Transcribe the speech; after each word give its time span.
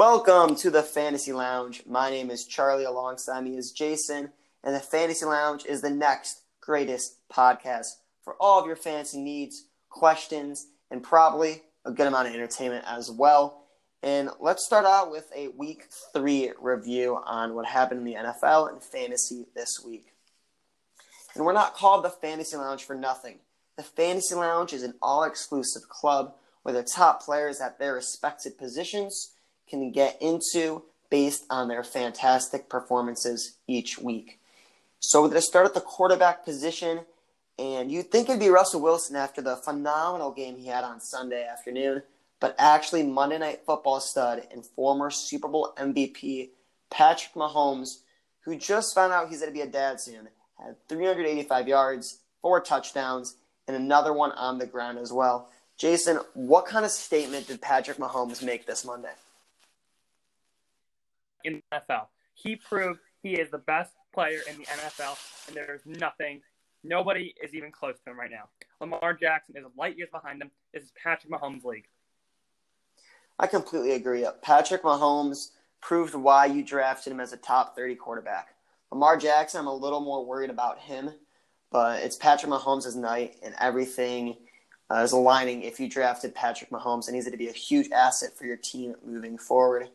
Welcome 0.00 0.56
to 0.56 0.70
the 0.70 0.82
Fantasy 0.82 1.30
Lounge. 1.30 1.82
My 1.86 2.08
name 2.08 2.30
is 2.30 2.46
Charlie. 2.46 2.84
Alongside 2.84 3.44
me 3.44 3.58
is 3.58 3.70
Jason, 3.70 4.30
and 4.64 4.74
the 4.74 4.80
Fantasy 4.80 5.26
Lounge 5.26 5.66
is 5.66 5.82
the 5.82 5.90
next 5.90 6.40
greatest 6.62 7.18
podcast 7.30 7.88
for 8.24 8.34
all 8.40 8.58
of 8.58 8.66
your 8.66 8.76
fantasy 8.76 9.20
needs, 9.20 9.66
questions, 9.90 10.68
and 10.90 11.02
probably 11.02 11.64
a 11.84 11.90
good 11.90 12.06
amount 12.06 12.28
of 12.28 12.34
entertainment 12.34 12.82
as 12.88 13.10
well. 13.10 13.66
And 14.02 14.30
let's 14.40 14.64
start 14.64 14.86
out 14.86 15.10
with 15.10 15.30
a 15.36 15.48
week 15.48 15.88
three 16.14 16.50
review 16.58 17.20
on 17.22 17.54
what 17.54 17.66
happened 17.66 18.00
in 18.00 18.06
the 18.06 18.14
NFL 18.14 18.72
and 18.72 18.82
fantasy 18.82 19.48
this 19.54 19.82
week. 19.84 20.14
And 21.34 21.44
we're 21.44 21.52
not 21.52 21.74
called 21.74 22.06
the 22.06 22.08
Fantasy 22.08 22.56
Lounge 22.56 22.84
for 22.84 22.96
nothing. 22.96 23.40
The 23.76 23.82
Fantasy 23.82 24.34
Lounge 24.34 24.72
is 24.72 24.82
an 24.82 24.94
all 25.02 25.24
exclusive 25.24 25.90
club 25.90 26.36
where 26.62 26.72
the 26.72 26.82
top 26.82 27.22
players 27.22 27.60
at 27.60 27.78
their 27.78 27.92
respected 27.92 28.56
positions 28.56 29.32
can 29.70 29.92
get 29.92 30.20
into 30.20 30.82
based 31.10 31.44
on 31.50 31.68
their 31.68 31.82
fantastic 31.82 32.68
performances 32.68 33.56
each 33.66 33.98
week. 33.98 34.38
So 35.00 35.22
we're 35.22 35.28
going 35.28 35.40
to 35.40 35.42
start 35.42 35.66
at 35.66 35.74
the 35.74 35.80
quarterback 35.80 36.44
position, 36.44 37.00
and 37.58 37.90
you'd 37.90 38.10
think 38.10 38.28
it'd 38.28 38.40
be 38.40 38.48
Russell 38.48 38.82
Wilson 38.82 39.16
after 39.16 39.40
the 39.40 39.56
phenomenal 39.56 40.30
game 40.30 40.56
he 40.56 40.66
had 40.66 40.84
on 40.84 41.00
Sunday 41.00 41.46
afternoon, 41.46 42.02
but 42.38 42.54
actually 42.58 43.02
Monday 43.02 43.38
Night 43.38 43.60
Football 43.64 44.00
stud 44.00 44.46
and 44.52 44.64
former 44.64 45.10
Super 45.10 45.48
Bowl 45.48 45.72
MVP 45.78 46.50
Patrick 46.90 47.34
Mahomes, 47.34 48.00
who 48.40 48.56
just 48.56 48.94
found 48.94 49.12
out 49.12 49.28
he's 49.28 49.40
going 49.40 49.52
to 49.52 49.54
be 49.54 49.62
a 49.62 49.66
dad 49.66 50.00
soon, 50.00 50.28
had 50.58 50.76
385 50.88 51.68
yards, 51.68 52.20
four 52.42 52.60
touchdowns, 52.60 53.36
and 53.66 53.76
another 53.76 54.12
one 54.12 54.32
on 54.32 54.58
the 54.58 54.66
ground 54.66 54.98
as 54.98 55.12
well. 55.12 55.48
Jason, 55.78 56.18
what 56.34 56.66
kind 56.66 56.84
of 56.84 56.90
statement 56.90 57.46
did 57.46 57.62
Patrick 57.62 57.96
Mahomes 57.96 58.42
make 58.42 58.66
this 58.66 58.84
Monday? 58.84 59.12
In 61.44 61.62
the 61.70 61.78
NFL, 61.78 62.06
he 62.34 62.56
proved 62.56 63.00
he 63.22 63.34
is 63.34 63.50
the 63.50 63.58
best 63.58 63.92
player 64.12 64.40
in 64.48 64.58
the 64.58 64.64
NFL, 64.64 65.16
and 65.48 65.56
there's 65.56 65.82
nothing, 65.84 66.40
nobody 66.82 67.34
is 67.42 67.54
even 67.54 67.70
close 67.70 67.96
to 68.04 68.10
him 68.10 68.18
right 68.18 68.30
now. 68.30 68.48
Lamar 68.80 69.14
Jackson 69.14 69.56
is 69.56 69.64
light 69.76 69.96
years 69.96 70.08
behind 70.10 70.42
him. 70.42 70.50
This 70.72 70.84
is 70.84 70.92
Patrick 71.02 71.32
Mahomes' 71.32 71.64
league. 71.64 71.86
I 73.38 73.46
completely 73.46 73.92
agree. 73.92 74.26
Patrick 74.42 74.82
Mahomes 74.82 75.50
proved 75.80 76.14
why 76.14 76.46
you 76.46 76.62
drafted 76.62 77.12
him 77.12 77.20
as 77.20 77.32
a 77.32 77.38
top 77.38 77.74
30 77.74 77.94
quarterback. 77.94 78.48
Lamar 78.90 79.16
Jackson, 79.16 79.60
I'm 79.60 79.66
a 79.66 79.74
little 79.74 80.00
more 80.00 80.24
worried 80.24 80.50
about 80.50 80.78
him, 80.78 81.10
but 81.70 82.02
it's 82.02 82.16
Patrick 82.16 82.52
Mahomes' 82.52 82.96
night, 82.96 83.36
and 83.42 83.54
everything 83.60 84.36
uh, 84.90 84.96
is 84.96 85.12
aligning 85.12 85.62
if 85.62 85.78
you 85.78 85.88
drafted 85.88 86.34
Patrick 86.34 86.70
Mahomes, 86.70 87.06
and 87.06 87.14
he's 87.14 87.24
going 87.24 87.32
to 87.32 87.38
be 87.38 87.48
a 87.48 87.52
huge 87.52 87.90
asset 87.92 88.36
for 88.36 88.44
your 88.44 88.56
team 88.56 88.96
moving 89.04 89.38
forward. 89.38 89.88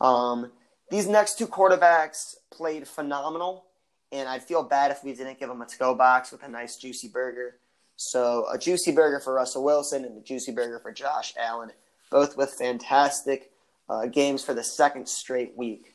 Um, 0.00 0.52
these 0.90 1.06
next 1.06 1.38
two 1.38 1.46
quarterbacks 1.46 2.36
played 2.50 2.86
phenomenal, 2.86 3.64
and 4.12 4.28
I'd 4.28 4.42
feel 4.42 4.62
bad 4.62 4.90
if 4.90 5.02
we 5.02 5.12
didn't 5.14 5.40
give 5.40 5.48
them 5.48 5.62
a 5.62 5.66
to-go 5.66 5.94
box 5.94 6.30
with 6.30 6.42
a 6.42 6.48
nice 6.48 6.76
juicy 6.76 7.08
burger. 7.08 7.56
So 7.96 8.46
a 8.52 8.58
juicy 8.58 8.92
burger 8.92 9.20
for 9.20 9.34
Russell 9.34 9.64
Wilson 9.64 10.04
and 10.04 10.16
a 10.16 10.20
juicy 10.20 10.52
burger 10.52 10.78
for 10.78 10.92
Josh 10.92 11.34
Allen, 11.38 11.70
both 12.10 12.36
with 12.36 12.50
fantastic 12.50 13.50
uh, 13.88 14.06
games 14.06 14.44
for 14.44 14.54
the 14.54 14.62
second 14.62 15.08
straight 15.08 15.56
week. 15.56 15.94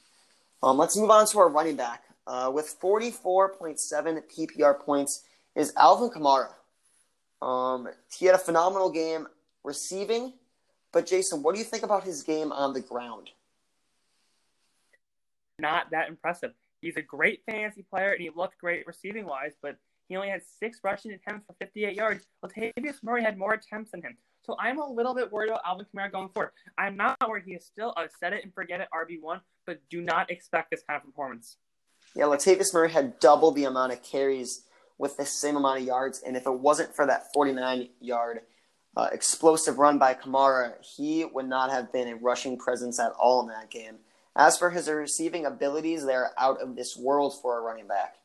Um, 0.64 0.78
let's 0.78 0.98
move 0.98 1.10
on 1.10 1.26
to 1.28 1.40
our 1.40 1.50
running 1.50 1.76
back. 1.76 2.04
Uh, 2.28 2.52
with 2.54 2.80
44.7 2.80 4.22
PPR 4.32 4.80
points 4.80 5.24
is 5.56 5.74
Alvin 5.76 6.10
Kamara. 6.10 6.50
Um, 7.42 7.88
he 8.16 8.26
had 8.26 8.36
a 8.36 8.40
phenomenal 8.40 8.92
game 8.92 9.28
receiving, 9.64 10.34
but 10.92 11.08
Jason, 11.08 11.42
what 11.42 11.54
do 11.56 11.60
you 11.60 11.66
think 11.66 11.84
about 11.84 12.04
his 12.04 12.22
game 12.24 12.52
on 12.52 12.74
the 12.74 12.82
ground? 12.82 13.30
Not 15.62 15.92
that 15.92 16.10
impressive. 16.10 16.52
He's 16.82 16.98
a 16.98 17.02
great 17.02 17.44
fantasy 17.50 17.86
player 17.90 18.12
and 18.12 18.22
he 18.22 18.32
looked 18.36 18.58
great 18.58 18.88
receiving 18.88 19.26
wise, 19.26 19.54
but 19.62 19.78
he 20.10 20.16
only 20.16 20.30
had 20.30 20.42
six 20.44 20.80
rushing 20.84 21.12
attempts 21.14 21.46
for 21.46 21.54
58 21.60 21.96
yards. 21.96 22.26
Latavius 22.44 23.04
Murray 23.04 23.24
had 23.24 23.38
more 23.38 23.54
attempts 23.54 23.92
than 23.92 24.02
him. 24.02 24.18
So 24.44 24.56
I'm 24.60 24.80
a 24.80 24.92
little 24.92 25.14
bit 25.14 25.32
worried 25.32 25.50
about 25.50 25.62
Alvin 25.66 25.86
Kamara 25.94 26.12
going 26.12 26.30
forward. 26.30 26.52
I'm 26.78 26.98
not 26.98 27.16
worried. 27.28 27.44
He 27.46 27.54
is 27.54 27.66
still 27.66 27.94
a 27.96 28.10
set 28.20 28.34
it 28.34 28.44
and 28.44 28.54
forget 28.54 28.82
it 28.82 28.88
RB1, 28.94 29.40
but 29.68 29.80
do 29.90 30.02
not 30.02 30.32
expect 30.32 30.72
this 30.72 30.82
kind 30.88 30.98
of 30.98 31.06
performance. 31.06 31.58
Yeah, 32.16 32.26
Latavius 32.26 32.74
Murray 32.74 32.92
had 32.92 33.20
double 33.20 33.52
the 33.52 33.66
amount 33.66 33.94
of 33.94 34.04
carries 34.04 34.64
with 34.98 35.16
the 35.18 35.26
same 35.26 35.56
amount 35.56 35.80
of 35.80 35.86
yards, 35.86 36.22
and 36.26 36.36
if 36.36 36.46
it 36.46 36.60
wasn't 36.60 36.96
for 36.96 37.06
that 37.06 37.32
49 37.34 37.90
yard 38.02 38.42
uh, 38.98 39.08
explosive 39.12 39.80
run 39.80 39.98
by 39.98 40.14
Kamara, 40.14 40.74
he 40.82 41.24
would 41.24 41.48
not 41.48 41.72
have 41.72 41.92
been 41.94 42.08
a 42.08 42.16
rushing 42.16 42.58
presence 42.58 43.00
at 43.00 43.12
all 43.14 43.42
in 43.42 43.48
that 43.48 43.70
game. 43.70 43.96
As 44.36 44.58
for 44.58 44.70
his 44.70 44.90
receiving 44.90 45.46
abilities, 45.46 46.06
they're 46.06 46.32
out 46.38 46.62
of 46.62 46.76
this 46.76 46.96
world 46.98 47.40
for 47.42 47.58
a 47.58 47.62
running 47.62 47.88
back. 47.88 48.16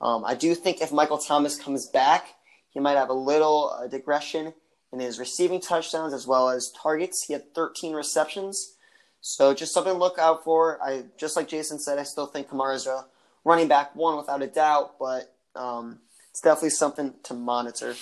Um, 0.00 0.24
I 0.24 0.34
do 0.34 0.54
think 0.54 0.80
if 0.80 0.92
Michael 0.92 1.18
Thomas 1.18 1.58
comes 1.58 1.88
back, 1.88 2.34
he 2.70 2.80
might 2.80 2.96
have 2.96 3.08
a 3.08 3.14
little 3.14 3.74
uh, 3.76 3.86
digression 3.86 4.52
in 4.92 5.00
his 5.00 5.18
receiving 5.18 5.60
touchdowns 5.60 6.12
as 6.12 6.26
well 6.26 6.48
as 6.48 6.70
targets. 6.70 7.24
He 7.26 7.32
had 7.32 7.54
13 7.54 7.94
receptions. 7.94 8.74
So 9.20 9.54
just 9.54 9.72
something 9.72 9.94
to 9.94 9.98
look 9.98 10.18
out 10.18 10.44
for. 10.44 10.80
I 10.82 11.04
just 11.18 11.36
like 11.36 11.48
Jason 11.48 11.78
said, 11.78 11.98
I 11.98 12.04
still 12.04 12.26
think 12.26 12.48
Kamara's 12.48 12.86
a 12.86 13.06
running 13.44 13.66
back 13.68 13.96
one 13.96 14.16
without 14.16 14.42
a 14.42 14.46
doubt, 14.46 14.98
but 15.00 15.34
um, 15.54 16.00
it's 16.30 16.40
definitely 16.40 16.70
something 16.70 17.14
to 17.24 17.34
monitor. 17.34 17.94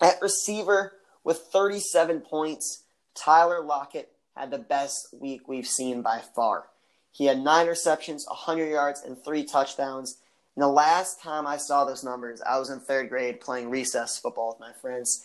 At 0.00 0.22
receiver 0.22 0.92
with 1.24 1.38
37 1.52 2.20
points, 2.20 2.84
Tyler 3.14 3.60
Lockett 3.64 4.12
had 4.38 4.50
the 4.50 4.58
best 4.58 5.08
week 5.12 5.48
we've 5.48 5.66
seen 5.66 6.02
by 6.02 6.20
far. 6.34 6.66
He 7.10 7.26
had 7.26 7.40
nine 7.40 7.66
receptions, 7.66 8.24
100 8.28 8.68
yards, 8.68 9.02
and 9.02 9.22
three 9.22 9.44
touchdowns. 9.44 10.18
And 10.54 10.62
the 10.62 10.68
last 10.68 11.20
time 11.20 11.46
I 11.46 11.56
saw 11.56 11.84
those 11.84 12.04
numbers, 12.04 12.40
I 12.40 12.58
was 12.58 12.70
in 12.70 12.80
third 12.80 13.08
grade 13.08 13.40
playing 13.40 13.70
recess 13.70 14.18
football 14.18 14.50
with 14.50 14.60
my 14.60 14.72
friends. 14.80 15.24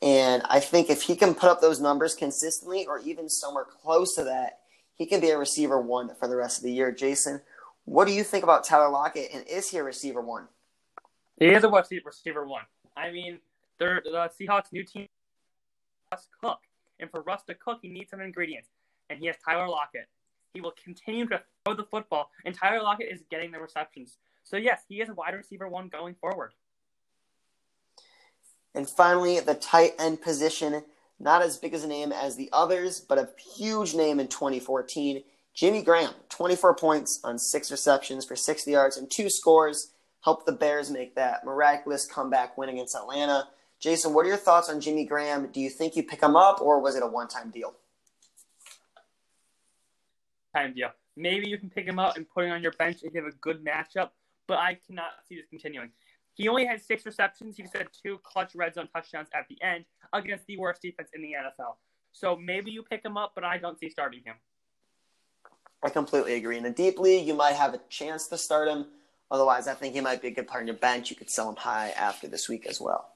And 0.00 0.42
I 0.48 0.60
think 0.60 0.90
if 0.90 1.02
he 1.02 1.16
can 1.16 1.34
put 1.34 1.50
up 1.50 1.60
those 1.60 1.80
numbers 1.80 2.14
consistently 2.14 2.86
or 2.86 2.98
even 3.00 3.28
somewhere 3.28 3.64
close 3.64 4.14
to 4.14 4.24
that, 4.24 4.60
he 4.94 5.06
can 5.06 5.20
be 5.20 5.30
a 5.30 5.38
receiver 5.38 5.80
one 5.80 6.14
for 6.14 6.28
the 6.28 6.36
rest 6.36 6.58
of 6.58 6.64
the 6.64 6.72
year. 6.72 6.90
Jason, 6.92 7.42
what 7.84 8.06
do 8.06 8.12
you 8.12 8.24
think 8.24 8.44
about 8.44 8.64
Tyler 8.64 8.88
Lockett? 8.88 9.30
And 9.32 9.46
is 9.46 9.70
he 9.70 9.78
a 9.78 9.84
receiver 9.84 10.20
one? 10.20 10.48
He 11.38 11.46
is 11.46 11.64
a 11.64 11.68
receiver 11.68 12.46
one. 12.46 12.62
I 12.96 13.10
mean, 13.10 13.38
the 13.78 14.00
Seahawks' 14.40 14.72
new 14.72 14.84
team, 14.84 15.08
Cook. 16.40 16.60
And 17.00 17.10
for 17.10 17.22
Russ 17.22 17.42
to 17.44 17.54
cook, 17.54 17.78
he 17.82 17.88
needs 17.88 18.10
some 18.10 18.20
ingredients. 18.20 18.68
And 19.10 19.18
he 19.18 19.26
has 19.26 19.36
Tyler 19.44 19.68
Lockett. 19.68 20.08
He 20.56 20.60
will 20.60 20.74
continue 20.82 21.26
to 21.26 21.42
throw 21.64 21.74
the 21.74 21.84
football, 21.84 22.30
and 22.46 22.54
Tyler 22.54 22.82
Lockett 22.82 23.12
is 23.12 23.20
getting 23.30 23.50
the 23.50 23.58
receptions. 23.58 24.16
So, 24.42 24.56
yes, 24.56 24.84
he 24.88 25.02
is 25.02 25.10
a 25.10 25.14
wide 25.14 25.34
receiver 25.34 25.68
one 25.68 25.88
going 25.88 26.14
forward. 26.14 26.52
And 28.74 28.88
finally, 28.88 29.40
the 29.40 29.54
tight 29.54 29.92
end 29.98 30.22
position, 30.22 30.82
not 31.18 31.42
as 31.42 31.56
big 31.56 31.74
as 31.74 31.84
a 31.84 31.88
name 31.88 32.12
as 32.12 32.36
the 32.36 32.48
others, 32.52 33.00
but 33.00 33.18
a 33.18 33.28
huge 33.56 33.94
name 33.94 34.20
in 34.20 34.28
2014. 34.28 35.22
Jimmy 35.52 35.82
Graham, 35.82 36.14
24 36.28 36.74
points 36.76 37.20
on 37.24 37.38
six 37.38 37.70
receptions 37.70 38.24
for 38.24 38.36
60 38.36 38.70
yards 38.70 38.96
and 38.96 39.10
two 39.10 39.28
scores, 39.28 39.92
helped 40.22 40.46
the 40.46 40.52
Bears 40.52 40.90
make 40.90 41.14
that 41.16 41.44
miraculous 41.44 42.06
comeback 42.06 42.56
win 42.56 42.68
against 42.68 42.94
Atlanta. 42.94 43.48
Jason, 43.80 44.14
what 44.14 44.24
are 44.24 44.28
your 44.28 44.36
thoughts 44.36 44.68
on 44.68 44.80
Jimmy 44.80 45.04
Graham? 45.04 45.48
Do 45.52 45.60
you 45.60 45.70
think 45.70 45.96
you 45.96 46.02
pick 46.02 46.22
him 46.22 46.36
up, 46.36 46.60
or 46.60 46.80
was 46.80 46.96
it 46.96 47.02
a 47.02 47.06
one-time 47.06 47.50
deal? 47.50 47.74
Time 50.54 50.74
deal. 50.74 50.90
Maybe 51.16 51.48
you 51.48 51.58
can 51.58 51.70
pick 51.70 51.86
him 51.86 51.98
up 51.98 52.16
and 52.16 52.28
put 52.28 52.44
him 52.44 52.52
on 52.52 52.62
your 52.62 52.72
bench 52.72 52.98
if 53.02 53.14
you 53.14 53.22
have 53.22 53.32
a 53.32 53.36
good 53.36 53.64
matchup, 53.64 54.10
but 54.46 54.58
I 54.58 54.78
cannot 54.86 55.10
see 55.28 55.36
this 55.36 55.46
continuing. 55.48 55.90
He 56.34 56.48
only 56.48 56.66
had 56.66 56.82
six 56.82 57.06
receptions. 57.06 57.56
He 57.56 57.62
just 57.62 57.76
had 57.76 57.88
two 58.02 58.18
clutch 58.22 58.54
red 58.54 58.74
zone 58.74 58.88
touchdowns 58.94 59.28
at 59.34 59.46
the 59.48 59.56
end 59.62 59.86
against 60.12 60.46
the 60.46 60.58
worst 60.58 60.82
defense 60.82 61.08
in 61.14 61.22
the 61.22 61.32
NFL. 61.32 61.76
So 62.12 62.36
maybe 62.36 62.70
you 62.70 62.82
pick 62.82 63.04
him 63.04 63.16
up, 63.16 63.32
but 63.34 63.44
I 63.44 63.58
don't 63.58 63.78
see 63.78 63.88
starting 63.88 64.22
him. 64.24 64.36
I 65.82 65.88
completely 65.88 66.34
agree. 66.34 66.58
In 66.58 66.66
a 66.66 66.70
deep 66.70 66.98
league, 66.98 67.26
you 67.26 67.34
might 67.34 67.54
have 67.54 67.74
a 67.74 67.80
chance 67.88 68.26
to 68.28 68.38
start 68.38 68.68
him. 68.68 68.86
Otherwise, 69.30 69.66
I 69.66 69.74
think 69.74 69.94
he 69.94 70.00
might 70.00 70.22
be 70.22 70.28
a 70.28 70.30
good 70.30 70.46
part 70.46 70.62
in 70.62 70.66
your 70.66 70.76
bench. 70.76 71.10
You 71.10 71.16
could 71.16 71.30
sell 71.30 71.48
him 71.48 71.56
high 71.56 71.90
after 71.90 72.28
this 72.28 72.48
week 72.48 72.66
as 72.66 72.80
well. 72.80 73.15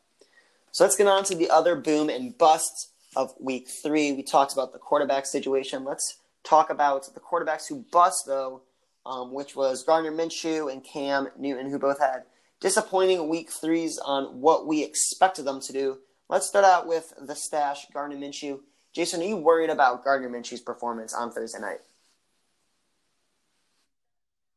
So 0.73 0.85
let's 0.85 0.97
get 0.97 1.07
on 1.07 1.25
to 1.25 1.35
the 1.35 1.51
other 1.51 1.77
boom 1.77 2.09
and 2.09 2.37
busts 2.37 2.91
of 3.17 3.35
week 3.41 3.69
three. 3.69 4.13
We 4.13 4.23
talked 4.23 4.53
about 4.53 4.73
the 4.73 4.79
quarterback 4.79 5.27
situation. 5.27 5.85
Let's 5.85 6.19
talk 6.45 6.71
about 6.71 7.13
the 7.13 7.21
quarterbacks 7.21 7.69
who 7.69 7.85
bust, 7.91 8.25
though, 8.27 8.63
um, 9.05 9.33
which 9.33 9.57
was 9.57 9.83
Gardner 9.83 10.13
Minshew 10.13 10.73
and 10.73 10.85
Cam 10.85 11.29
Newton, 11.37 11.71
who 11.71 11.79
both 11.79 11.99
had 11.99 12.23
disappointing 12.61 13.29
week 13.29 13.51
threes 13.51 13.99
on 13.99 14.41
what 14.41 14.67
we 14.67 14.85
expected 14.85 15.45
them 15.45 15.61
to 15.61 15.73
do. 15.73 15.99
Let's 16.29 16.47
start 16.47 16.65
out 16.65 16.87
with 16.87 17.13
the 17.21 17.35
stash, 17.35 17.87
Gardner 17.93 18.17
Minshew. 18.17 18.61
Jason, 18.93 19.21
are 19.21 19.25
you 19.25 19.37
worried 19.37 19.71
about 19.71 20.05
Gardner 20.05 20.29
Minshew's 20.29 20.61
performance 20.61 21.15
on 21.15 21.33
Thursday 21.33 21.61
night? 21.61 21.79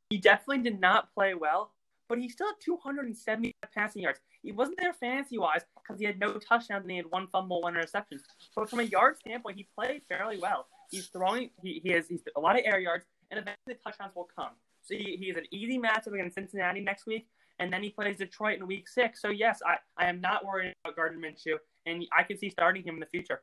He 0.09 0.17
definitely 0.17 0.63
did 0.63 0.79
not 0.79 1.13
play 1.13 1.33
well, 1.33 1.71
but 2.09 2.17
he 2.17 2.29
still 2.29 2.47
had 2.47 2.55
270 2.63 3.55
passing 3.73 4.03
yards. 4.03 4.19
He 4.41 4.51
wasn't 4.51 4.79
there 4.79 4.93
fantasy 4.93 5.37
wise 5.37 5.61
because 5.75 5.99
he 5.99 6.05
had 6.05 6.19
no 6.19 6.33
touchdowns 6.33 6.83
and 6.83 6.91
he 6.91 6.97
had 6.97 7.09
one 7.09 7.27
fumble, 7.31 7.61
one 7.61 7.75
interception. 7.75 8.19
But 8.55 8.69
from 8.69 8.79
a 8.79 8.83
yard 8.83 9.17
standpoint, 9.17 9.57
he 9.57 9.67
played 9.77 10.01
fairly 10.07 10.37
well. 10.37 10.67
He's 10.91 11.07
throwing, 11.07 11.49
he, 11.61 11.81
he 11.83 11.91
has 11.91 12.07
he's 12.07 12.21
a 12.35 12.39
lot 12.39 12.57
of 12.57 12.65
air 12.65 12.79
yards, 12.79 13.05
and 13.31 13.39
eventually 13.39 13.75
touchdowns 13.83 14.15
will 14.15 14.27
come. 14.35 14.51
So 14.83 14.95
he, 14.95 15.17
he 15.19 15.29
has 15.29 15.37
an 15.37 15.45
easy 15.51 15.79
matchup 15.79 16.13
against 16.13 16.35
Cincinnati 16.35 16.81
next 16.81 17.07
week, 17.07 17.27
and 17.59 17.71
then 17.71 17.81
he 17.81 17.89
plays 17.89 18.17
Detroit 18.17 18.59
in 18.59 18.67
week 18.67 18.87
six. 18.87 19.21
So, 19.21 19.29
yes, 19.29 19.61
I, 19.65 19.77
I 19.97 20.07
am 20.07 20.21
not 20.21 20.45
worried 20.45 20.73
about 20.83 20.95
Gardner 20.95 21.19
Minshew, 21.19 21.57
and 21.85 22.05
I 22.15 22.23
can 22.23 22.37
see 22.37 22.49
starting 22.49 22.83
him 22.83 22.95
in 22.95 22.99
the 22.99 23.05
future. 23.05 23.41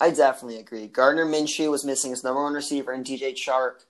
I 0.00 0.10
definitely 0.10 0.58
agree. 0.58 0.86
Gardner 0.86 1.26
Minshew 1.26 1.70
was 1.70 1.84
missing 1.84 2.10
his 2.10 2.24
number 2.24 2.42
one 2.42 2.54
receiver 2.54 2.92
in 2.94 3.04
DJ 3.04 3.34
Chark. 3.34 3.84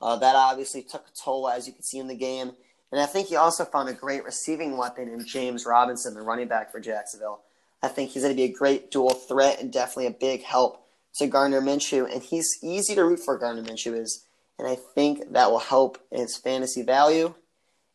Uh, 0.00 0.16
that 0.16 0.36
obviously 0.36 0.82
took 0.82 1.06
a 1.08 1.10
toll, 1.12 1.48
as 1.48 1.66
you 1.66 1.72
can 1.72 1.82
see 1.82 1.98
in 1.98 2.06
the 2.06 2.14
game. 2.14 2.52
And 2.92 3.00
I 3.00 3.06
think 3.06 3.28
he 3.28 3.36
also 3.36 3.64
found 3.64 3.88
a 3.88 3.92
great 3.92 4.24
receiving 4.24 4.76
weapon 4.76 5.08
in 5.08 5.26
James 5.26 5.66
Robinson, 5.66 6.14
the 6.14 6.22
running 6.22 6.48
back 6.48 6.70
for 6.70 6.80
Jacksonville. 6.80 7.40
I 7.82 7.88
think 7.88 8.10
he's 8.10 8.22
going 8.22 8.34
to 8.34 8.36
be 8.36 8.50
a 8.50 8.52
great 8.52 8.90
dual 8.90 9.14
threat 9.14 9.60
and 9.60 9.72
definitely 9.72 10.06
a 10.06 10.10
big 10.12 10.42
help 10.42 10.86
to 11.16 11.26
Gardner 11.26 11.60
Minshew. 11.60 12.10
And 12.10 12.22
he's 12.22 12.58
easy 12.62 12.94
to 12.94 13.04
root 13.04 13.20
for, 13.20 13.38
Gardner 13.38 13.62
Minshew 13.62 13.98
is. 13.98 14.24
And 14.58 14.66
I 14.66 14.76
think 14.76 15.32
that 15.32 15.50
will 15.50 15.58
help 15.58 15.98
his 16.10 16.36
fantasy 16.36 16.82
value. 16.82 17.34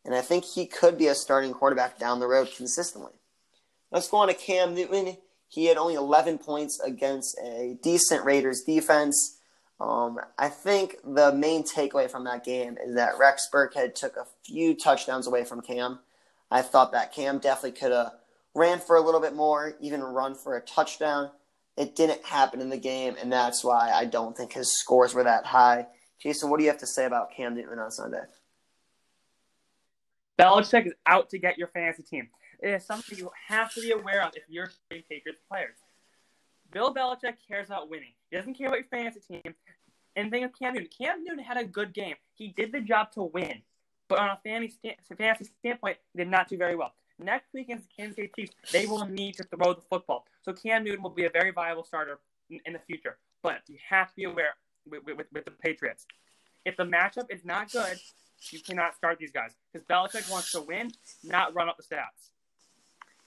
And 0.05 0.13
I 0.13 0.21
think 0.21 0.45
he 0.45 0.65
could 0.65 0.97
be 0.97 1.07
a 1.07 1.15
starting 1.15 1.53
quarterback 1.53 1.97
down 1.97 2.19
the 2.19 2.27
road 2.27 2.49
consistently. 2.55 3.13
Let's 3.91 4.09
go 4.09 4.17
on 4.17 4.27
to 4.27 4.33
Cam 4.33 4.73
Newton. 4.73 5.17
He 5.47 5.65
had 5.65 5.77
only 5.77 5.95
11 5.95 6.37
points 6.37 6.79
against 6.79 7.37
a 7.39 7.77
decent 7.81 8.23
Raiders 8.23 8.61
defense. 8.61 9.37
Um, 9.81 10.19
I 10.37 10.49
think 10.49 10.97
the 11.03 11.33
main 11.33 11.63
takeaway 11.63 12.09
from 12.09 12.25
that 12.25 12.43
game 12.43 12.77
is 12.85 12.93
that 12.95 13.17
Rex 13.17 13.49
Burkhead 13.51 13.95
took 13.95 14.15
a 14.15 14.27
few 14.45 14.75
touchdowns 14.75 15.25
away 15.25 15.43
from 15.43 15.61
Cam. 15.61 15.99
I 16.51 16.61
thought 16.61 16.91
that 16.91 17.11
Cam 17.11 17.39
definitely 17.39 17.79
could 17.79 17.91
have 17.91 18.13
ran 18.53 18.79
for 18.79 18.95
a 18.95 19.01
little 19.01 19.19
bit 19.19 19.33
more, 19.33 19.75
even 19.81 20.03
run 20.03 20.35
for 20.35 20.55
a 20.55 20.61
touchdown. 20.61 21.31
It 21.77 21.95
didn't 21.95 22.23
happen 22.23 22.61
in 22.61 22.69
the 22.69 22.77
game, 22.77 23.15
and 23.19 23.31
that's 23.31 23.63
why 23.63 23.91
I 23.91 24.05
don't 24.05 24.37
think 24.37 24.53
his 24.53 24.77
scores 24.77 25.15
were 25.15 25.23
that 25.23 25.47
high. 25.47 25.87
Jason, 26.21 26.51
what 26.51 26.57
do 26.57 26.63
you 26.63 26.69
have 26.69 26.79
to 26.81 26.87
say 26.87 27.05
about 27.05 27.31
Cam 27.35 27.55
Newton 27.55 27.79
on 27.79 27.89
Sunday? 27.89 28.21
Belichick 30.37 30.85
is 30.85 30.93
out 31.07 31.31
to 31.31 31.39
get 31.39 31.57
your 31.57 31.69
fantasy 31.69 32.03
team. 32.03 32.29
It 32.59 32.69
is 32.69 32.85
something 32.85 33.17
you 33.17 33.31
have 33.47 33.73
to 33.73 33.81
be 33.81 33.91
aware 33.91 34.21
of 34.21 34.33
if 34.35 34.43
you're 34.47 34.69
Patriots 34.91 35.41
players. 35.49 35.77
Bill 36.71 36.93
Belichick 36.93 37.35
cares 37.47 37.67
about 37.67 37.89
winning. 37.89 38.13
He 38.29 38.37
doesn't 38.37 38.53
care 38.53 38.67
about 38.67 38.79
your 38.79 38.87
fantasy 38.87 39.19
team. 39.19 39.55
And 40.15 40.31
the 40.31 40.43
of 40.43 40.51
Cam 40.57 40.73
Newton, 40.73 40.89
Cam 40.97 41.23
Newton 41.23 41.43
had 41.43 41.57
a 41.57 41.63
good 41.63 41.93
game. 41.93 42.15
He 42.33 42.49
did 42.49 42.71
the 42.71 42.81
job 42.81 43.11
to 43.13 43.23
win, 43.23 43.61
but 44.09 44.19
on 44.19 44.29
a 44.29 44.39
fantasy, 44.43 44.77
fantasy 45.17 45.51
standpoint, 45.59 45.97
he 46.11 46.19
did 46.19 46.29
not 46.29 46.49
do 46.49 46.57
very 46.57 46.75
well. 46.75 46.93
Next 47.17 47.53
week 47.53 47.67
against 47.67 47.87
the 47.87 47.93
Kansas 47.95 48.15
City 48.15 48.31
Chiefs, 48.35 48.53
they 48.71 48.87
will 48.87 49.05
need 49.05 49.35
to 49.35 49.43
throw 49.43 49.73
the 49.73 49.81
football. 49.81 50.25
So 50.41 50.53
Cam 50.53 50.83
Newton 50.83 51.03
will 51.03 51.11
be 51.11 51.25
a 51.25 51.29
very 51.29 51.51
viable 51.51 51.83
starter 51.83 52.19
in, 52.49 52.59
in 52.65 52.73
the 52.73 52.79
future. 52.79 53.17
But 53.43 53.61
you 53.67 53.77
have 53.89 54.09
to 54.09 54.15
be 54.15 54.23
aware 54.23 54.55
with, 54.89 55.03
with, 55.05 55.27
with 55.31 55.45
the 55.45 55.51
Patriots. 55.51 56.05
If 56.65 56.77
the 56.77 56.83
matchup 56.83 57.25
is 57.29 57.45
not 57.45 57.71
good, 57.71 57.99
you 58.51 58.59
cannot 58.59 58.95
start 58.95 59.19
these 59.19 59.31
guys 59.31 59.51
because 59.71 59.85
Belichick 59.87 60.29
wants 60.31 60.51
to 60.53 60.61
win, 60.61 60.91
not 61.23 61.53
run 61.53 61.69
up 61.69 61.77
the 61.77 61.83
stats. 61.83 62.31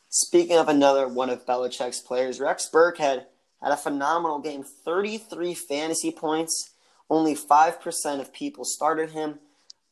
Speaking 0.09 0.57
of 0.57 0.69
another 0.69 1.09
one 1.09 1.31
of 1.31 1.47
Belichick's 1.47 2.01
players, 2.01 2.41
Rex 2.41 2.69
Burkhead 2.73 3.27
had 3.63 3.73
a 3.73 3.77
phenomenal 3.77 4.39
game 4.39 4.63
33 4.63 5.55
fantasy 5.55 6.13
points. 6.13 6.71
Only 7.11 7.35
5% 7.35 8.21
of 8.21 8.33
people 8.33 8.65
started 8.65 9.11
him. 9.11 9.39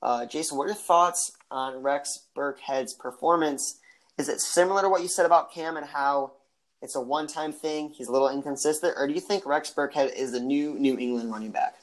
Uh, 0.02 0.26
Jason, 0.26 0.58
what 0.58 0.64
are 0.64 0.68
your 0.68 0.76
thoughts 0.76 1.32
on 1.50 1.82
Rex 1.82 2.26
Burkhead's 2.36 2.94
performance? 2.94 3.78
Is 4.18 4.28
it 4.28 4.40
similar 4.40 4.82
to 4.82 4.88
what 4.88 5.02
you 5.02 5.08
said 5.08 5.26
about 5.26 5.52
Cam 5.52 5.76
and 5.76 5.86
how 5.86 6.32
it's 6.80 6.96
a 6.96 7.00
one 7.00 7.26
time 7.26 7.52
thing? 7.52 7.90
He's 7.90 8.08
a 8.08 8.12
little 8.12 8.28
inconsistent? 8.28 8.94
Or 8.96 9.06
do 9.06 9.14
you 9.14 9.20
think 9.20 9.46
Rex 9.46 9.72
Burkhead 9.72 10.14
is 10.14 10.32
the 10.32 10.40
new 10.40 10.74
New 10.74 10.98
England 10.98 11.30
running 11.30 11.52
back? 11.52 11.76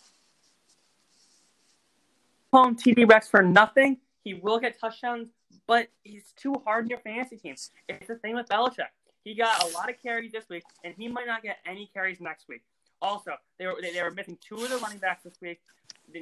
Home 2.51 2.75
TD 2.75 3.09
Rex 3.09 3.29
for 3.29 3.41
nothing. 3.41 3.97
He 4.23 4.33
will 4.33 4.59
get 4.59 4.79
touchdowns, 4.79 5.29
but 5.67 5.87
he's 6.03 6.33
too 6.35 6.55
hard 6.65 6.85
in 6.85 6.89
your 6.89 6.99
fantasy 6.99 7.37
team. 7.37 7.55
It's 7.87 8.07
the 8.07 8.19
same 8.21 8.35
with 8.35 8.49
Belichick. 8.49 8.89
He 9.23 9.35
got 9.35 9.63
a 9.63 9.67
lot 9.73 9.89
of 9.89 10.01
carries 10.01 10.31
this 10.31 10.49
week, 10.49 10.63
and 10.83 10.93
he 10.97 11.07
might 11.07 11.27
not 11.27 11.43
get 11.43 11.57
any 11.65 11.89
carries 11.93 12.19
next 12.19 12.47
week. 12.47 12.63
Also, 13.01 13.31
they 13.57 13.65
were 13.65 13.77
they, 13.81 13.93
they 13.93 14.03
were 14.03 14.11
missing 14.11 14.37
two 14.45 14.55
of 14.55 14.69
the 14.69 14.77
running 14.77 14.97
backs 14.97 15.23
this 15.23 15.35
week, 15.41 15.59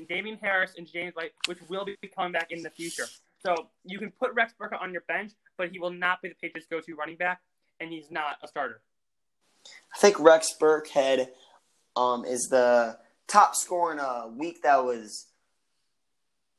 Damien 0.07 0.37
Harris 0.41 0.73
and 0.77 0.87
James 0.91 1.15
White, 1.15 1.31
which 1.45 1.59
will 1.69 1.85
be 1.85 1.95
coming 2.15 2.31
back 2.31 2.51
in 2.51 2.61
the 2.61 2.69
future. 2.69 3.05
So 3.43 3.69
you 3.85 3.99
can 3.99 4.11
put 4.11 4.33
Rex 4.33 4.53
Burkhead 4.59 4.81
on 4.81 4.91
your 4.91 5.03
bench, 5.07 5.31
but 5.57 5.69
he 5.69 5.79
will 5.79 5.91
not 5.91 6.21
be 6.21 6.29
the 6.29 6.35
Patriots' 6.35 6.67
go-to 6.69 6.95
running 6.95 7.17
back, 7.17 7.41
and 7.79 7.91
he's 7.91 8.11
not 8.11 8.37
a 8.43 8.47
starter. 8.47 8.81
I 9.95 9.99
think 9.99 10.19
Rex 10.19 10.55
Burkhead 10.59 11.29
um, 11.95 12.25
is 12.25 12.47
the 12.49 12.97
top 13.27 13.55
scorer 13.55 13.93
in 13.93 13.99
a 13.99 14.27
week 14.35 14.63
that 14.63 14.83
was 14.83 15.27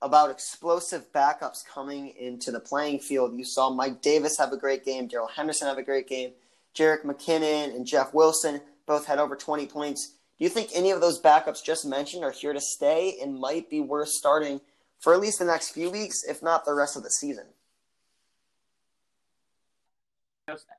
about 0.01 0.31
explosive 0.31 1.13
backups 1.13 1.67
coming 1.67 2.15
into 2.19 2.51
the 2.53 2.61
playing 2.61 3.01
field. 3.01 3.37
You 3.37 3.45
saw 3.45 3.71
Mike 3.71 4.01
Davis 4.01 4.39
have 4.39 4.53
a 4.53 4.57
great 4.57 4.85
game, 4.85 5.09
Darrell 5.09 5.29
Henderson 5.29 5.69
have 5.69 5.79
a 5.79 5.83
great 5.83 6.09
game, 6.09 6.33
Jerick 6.75 7.05
McKinnon 7.05 7.75
and 7.75 7.87
Jeff 7.87 8.15
Wilson 8.15 8.61
both 8.89 9.07
had 9.07 9.21
over 9.21 9.37
20 9.37 9.67
points. 9.67 10.17
Do 10.39 10.45
you 10.45 10.51
think 10.51 10.71
any 10.75 10.91
of 10.91 11.01
those 11.01 11.21
backups 11.21 11.63
just 11.63 11.87
mentioned 11.87 12.25
are 12.25 12.33
here 12.33 12.53
to 12.53 12.61
stay 12.61 13.19
and 13.23 13.39
might 13.39 13.71
be 13.71 13.81
worth 13.81 14.09
starting 14.09 14.61
for 14.99 15.13
at 15.15 15.21
least 15.21 15.39
the 15.39 15.45
next 15.45 15.71
few 15.71 15.91
weeks, 15.91 16.25
if 16.25 16.43
not 16.43 16.65
the 16.65 16.75
rest 16.75 16.97
of 16.97 17.05
the 17.05 17.11
season? 17.11 17.45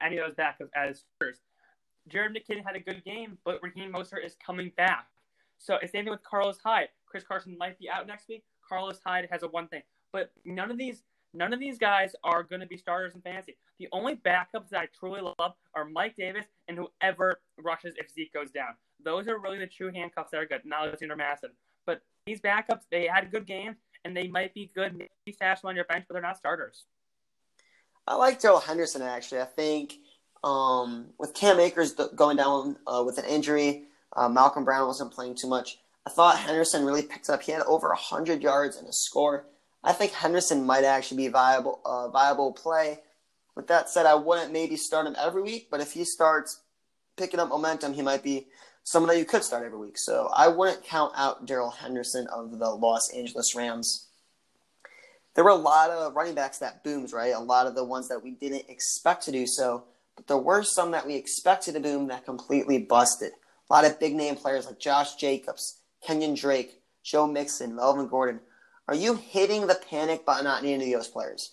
Any 0.02 0.18
of 0.18 0.28
those 0.28 0.36
backups 0.36 0.70
as 0.76 1.04
first. 1.20 1.42
Jerick 2.10 2.36
McKinnon 2.36 2.66
had 2.66 2.76
a 2.76 2.80
good 2.80 3.04
game, 3.06 3.38
but 3.46 3.60
Raheem 3.62 3.94
Mostert 3.94 4.26
is 4.26 4.36
coming 4.44 4.72
back. 4.76 5.08
So 5.60 5.76
it's 5.82 5.92
same 5.92 6.06
thing 6.06 6.12
with 6.12 6.24
Carlos 6.24 6.58
Hyde. 6.64 6.90
Chris 7.06 7.24
Carson 7.24 7.56
might 7.58 7.78
be 7.78 7.90
out 7.90 8.08
next 8.08 8.28
week. 8.28 8.44
Carlos 8.68 9.00
Hyde 9.06 9.28
has 9.32 9.44
a 9.44 9.48
one 9.48 9.68
thing, 9.68 9.84
but 10.12 10.32
none 10.46 10.72
of 10.72 10.78
these 10.78 11.04
none 11.34 11.54
of 11.54 11.60
these 11.60 11.78
guys 11.78 12.16
are 12.24 12.44
going 12.44 12.62
to 12.62 12.68
be 12.68 12.78
starters 12.78 13.14
in 13.16 13.22
fantasy. 13.22 13.58
The 13.80 13.88
only 13.92 14.16
backups 14.16 14.70
that 14.72 14.82
I 14.82 14.88
truly 14.98 15.22
love 15.22 15.54
are 15.76 15.86
Mike 15.86 16.16
Davis 16.18 16.46
and 16.68 16.78
whoever 16.78 17.40
rushes 17.58 17.94
if 17.98 18.12
Zeke 18.12 18.34
goes 18.34 18.52
down. 18.52 18.76
Those 19.04 19.28
are 19.28 19.40
really 19.40 19.60
the 19.60 19.68
true 19.68 19.92
handcuffs 19.94 20.32
that 20.32 20.38
are 20.38 20.46
good. 20.46 20.62
Not 20.66 20.88
Alexander 20.88 21.16
Mattison, 21.16 21.52
but 21.86 22.02
these 22.26 22.42
backups 22.42 22.82
they 22.92 23.08
had 23.08 23.32
good 23.32 23.46
games 23.46 23.78
and 24.04 24.16
they 24.16 24.28
might 24.28 24.54
be 24.54 24.72
good. 24.74 24.94
Maybe 24.94 25.10
stash 25.34 25.60
on 25.64 25.76
your 25.76 25.86
bench, 25.86 26.06
but 26.08 26.14
they're 26.14 26.22
not 26.22 26.38
starters. 26.38 26.86
I 28.08 28.16
like 28.16 28.40
Darrell 28.40 28.60
Henderson 28.60 29.02
actually. 29.02 29.42
I 29.42 29.46
think 29.46 29.96
um, 30.44 31.08
with 31.18 31.34
Cam 31.34 31.60
Akers 31.60 31.94
going 32.16 32.38
down 32.38 32.78
uh, 32.88 33.04
with 33.06 33.18
an 33.18 33.26
injury, 33.26 33.84
uh, 34.16 34.30
Malcolm 34.30 34.66
Brown 34.66 34.88
wasn't 34.88 35.12
playing 35.12 35.36
too 35.36 35.48
much. 35.48 35.80
I 36.08 36.12
thought 36.12 36.40
Henderson 36.40 36.86
really 36.86 37.04
picked 37.04 37.30
up. 37.30 37.44
He 37.44 37.52
had 37.52 37.62
over 37.64 37.90
100 37.90 38.42
yards 38.42 38.78
and 38.78 38.88
a 38.88 38.94
score. 38.94 39.46
I 39.84 39.94
think 39.94 40.12
Henderson 40.12 40.66
might 40.66 40.84
actually 40.84 41.18
be 41.18 41.28
viable, 41.30 41.82
uh, 41.86 42.10
viable 42.10 42.52
play. 42.52 43.00
With 43.56 43.68
that 43.68 43.90
said, 43.90 44.06
I 44.06 44.16
wouldn't 44.16 44.54
maybe 44.54 44.76
start 44.76 45.08
him 45.08 45.16
every 45.18 45.42
week, 45.42 45.68
but 45.72 45.82
if 45.82 45.94
he 45.94 46.04
starts 46.04 46.62
picking 47.18 47.40
up 47.40 47.50
momentum, 47.50 47.94
he 47.94 48.02
might 48.02 48.24
be 48.24 48.48
someone 48.84 49.10
that 49.10 49.20
you 49.20 49.26
could 49.26 49.44
start 49.44 49.66
every 49.66 49.78
week. 49.78 49.98
So 49.98 50.30
I 50.36 50.48
wouldn't 50.48 50.84
count 50.84 51.14
out 51.16 51.46
Darrell 51.46 51.70
Henderson 51.70 52.28
of 52.28 52.58
the 52.58 52.70
Los 52.70 53.10
Angeles 53.14 53.56
Rams. 53.56 54.08
There 55.36 55.44
were 55.44 55.52
a 55.52 55.56
lot 55.56 55.92
of 55.92 56.16
running 56.16 56.36
backs 56.36 56.58
that 56.60 56.84
boomed, 56.84 57.14
right? 57.14 57.34
A 57.34 57.40
lot 57.40 57.68
of 57.68 57.76
the 57.76 57.84
ones 57.84 58.10
that 58.10 58.24
we 58.24 58.32
didn't 58.32 58.70
expect 58.70 59.24
to 59.26 59.32
do 59.32 59.46
so, 59.46 59.86
but 60.16 60.28
there 60.28 60.38
were 60.38 60.64
some 60.64 60.92
that 60.92 61.06
we 61.06 61.16
expected 61.16 61.76
to 61.76 61.80
boom 61.80 62.08
that 62.08 62.26
completely 62.26 62.80
busted. 62.80 63.32
A 63.70 63.74
lot 63.74 63.86
of 63.86 64.00
big 64.00 64.16
name 64.16 64.36
players 64.36 64.66
like 64.66 64.80
Josh 64.80 65.16
Jacobs, 65.16 65.82
Kenyon 66.06 66.34
Drake, 66.34 66.82
Joe 67.04 67.28
Mixon, 67.28 67.76
Melvin 67.76 68.08
Gordon. 68.08 68.40
Are 68.90 68.96
you 68.96 69.14
hitting 69.14 69.68
the 69.68 69.80
panic 69.88 70.26
button 70.26 70.48
on 70.48 70.66
any 70.66 70.94
of 70.94 71.00
those 71.00 71.08
players? 71.08 71.52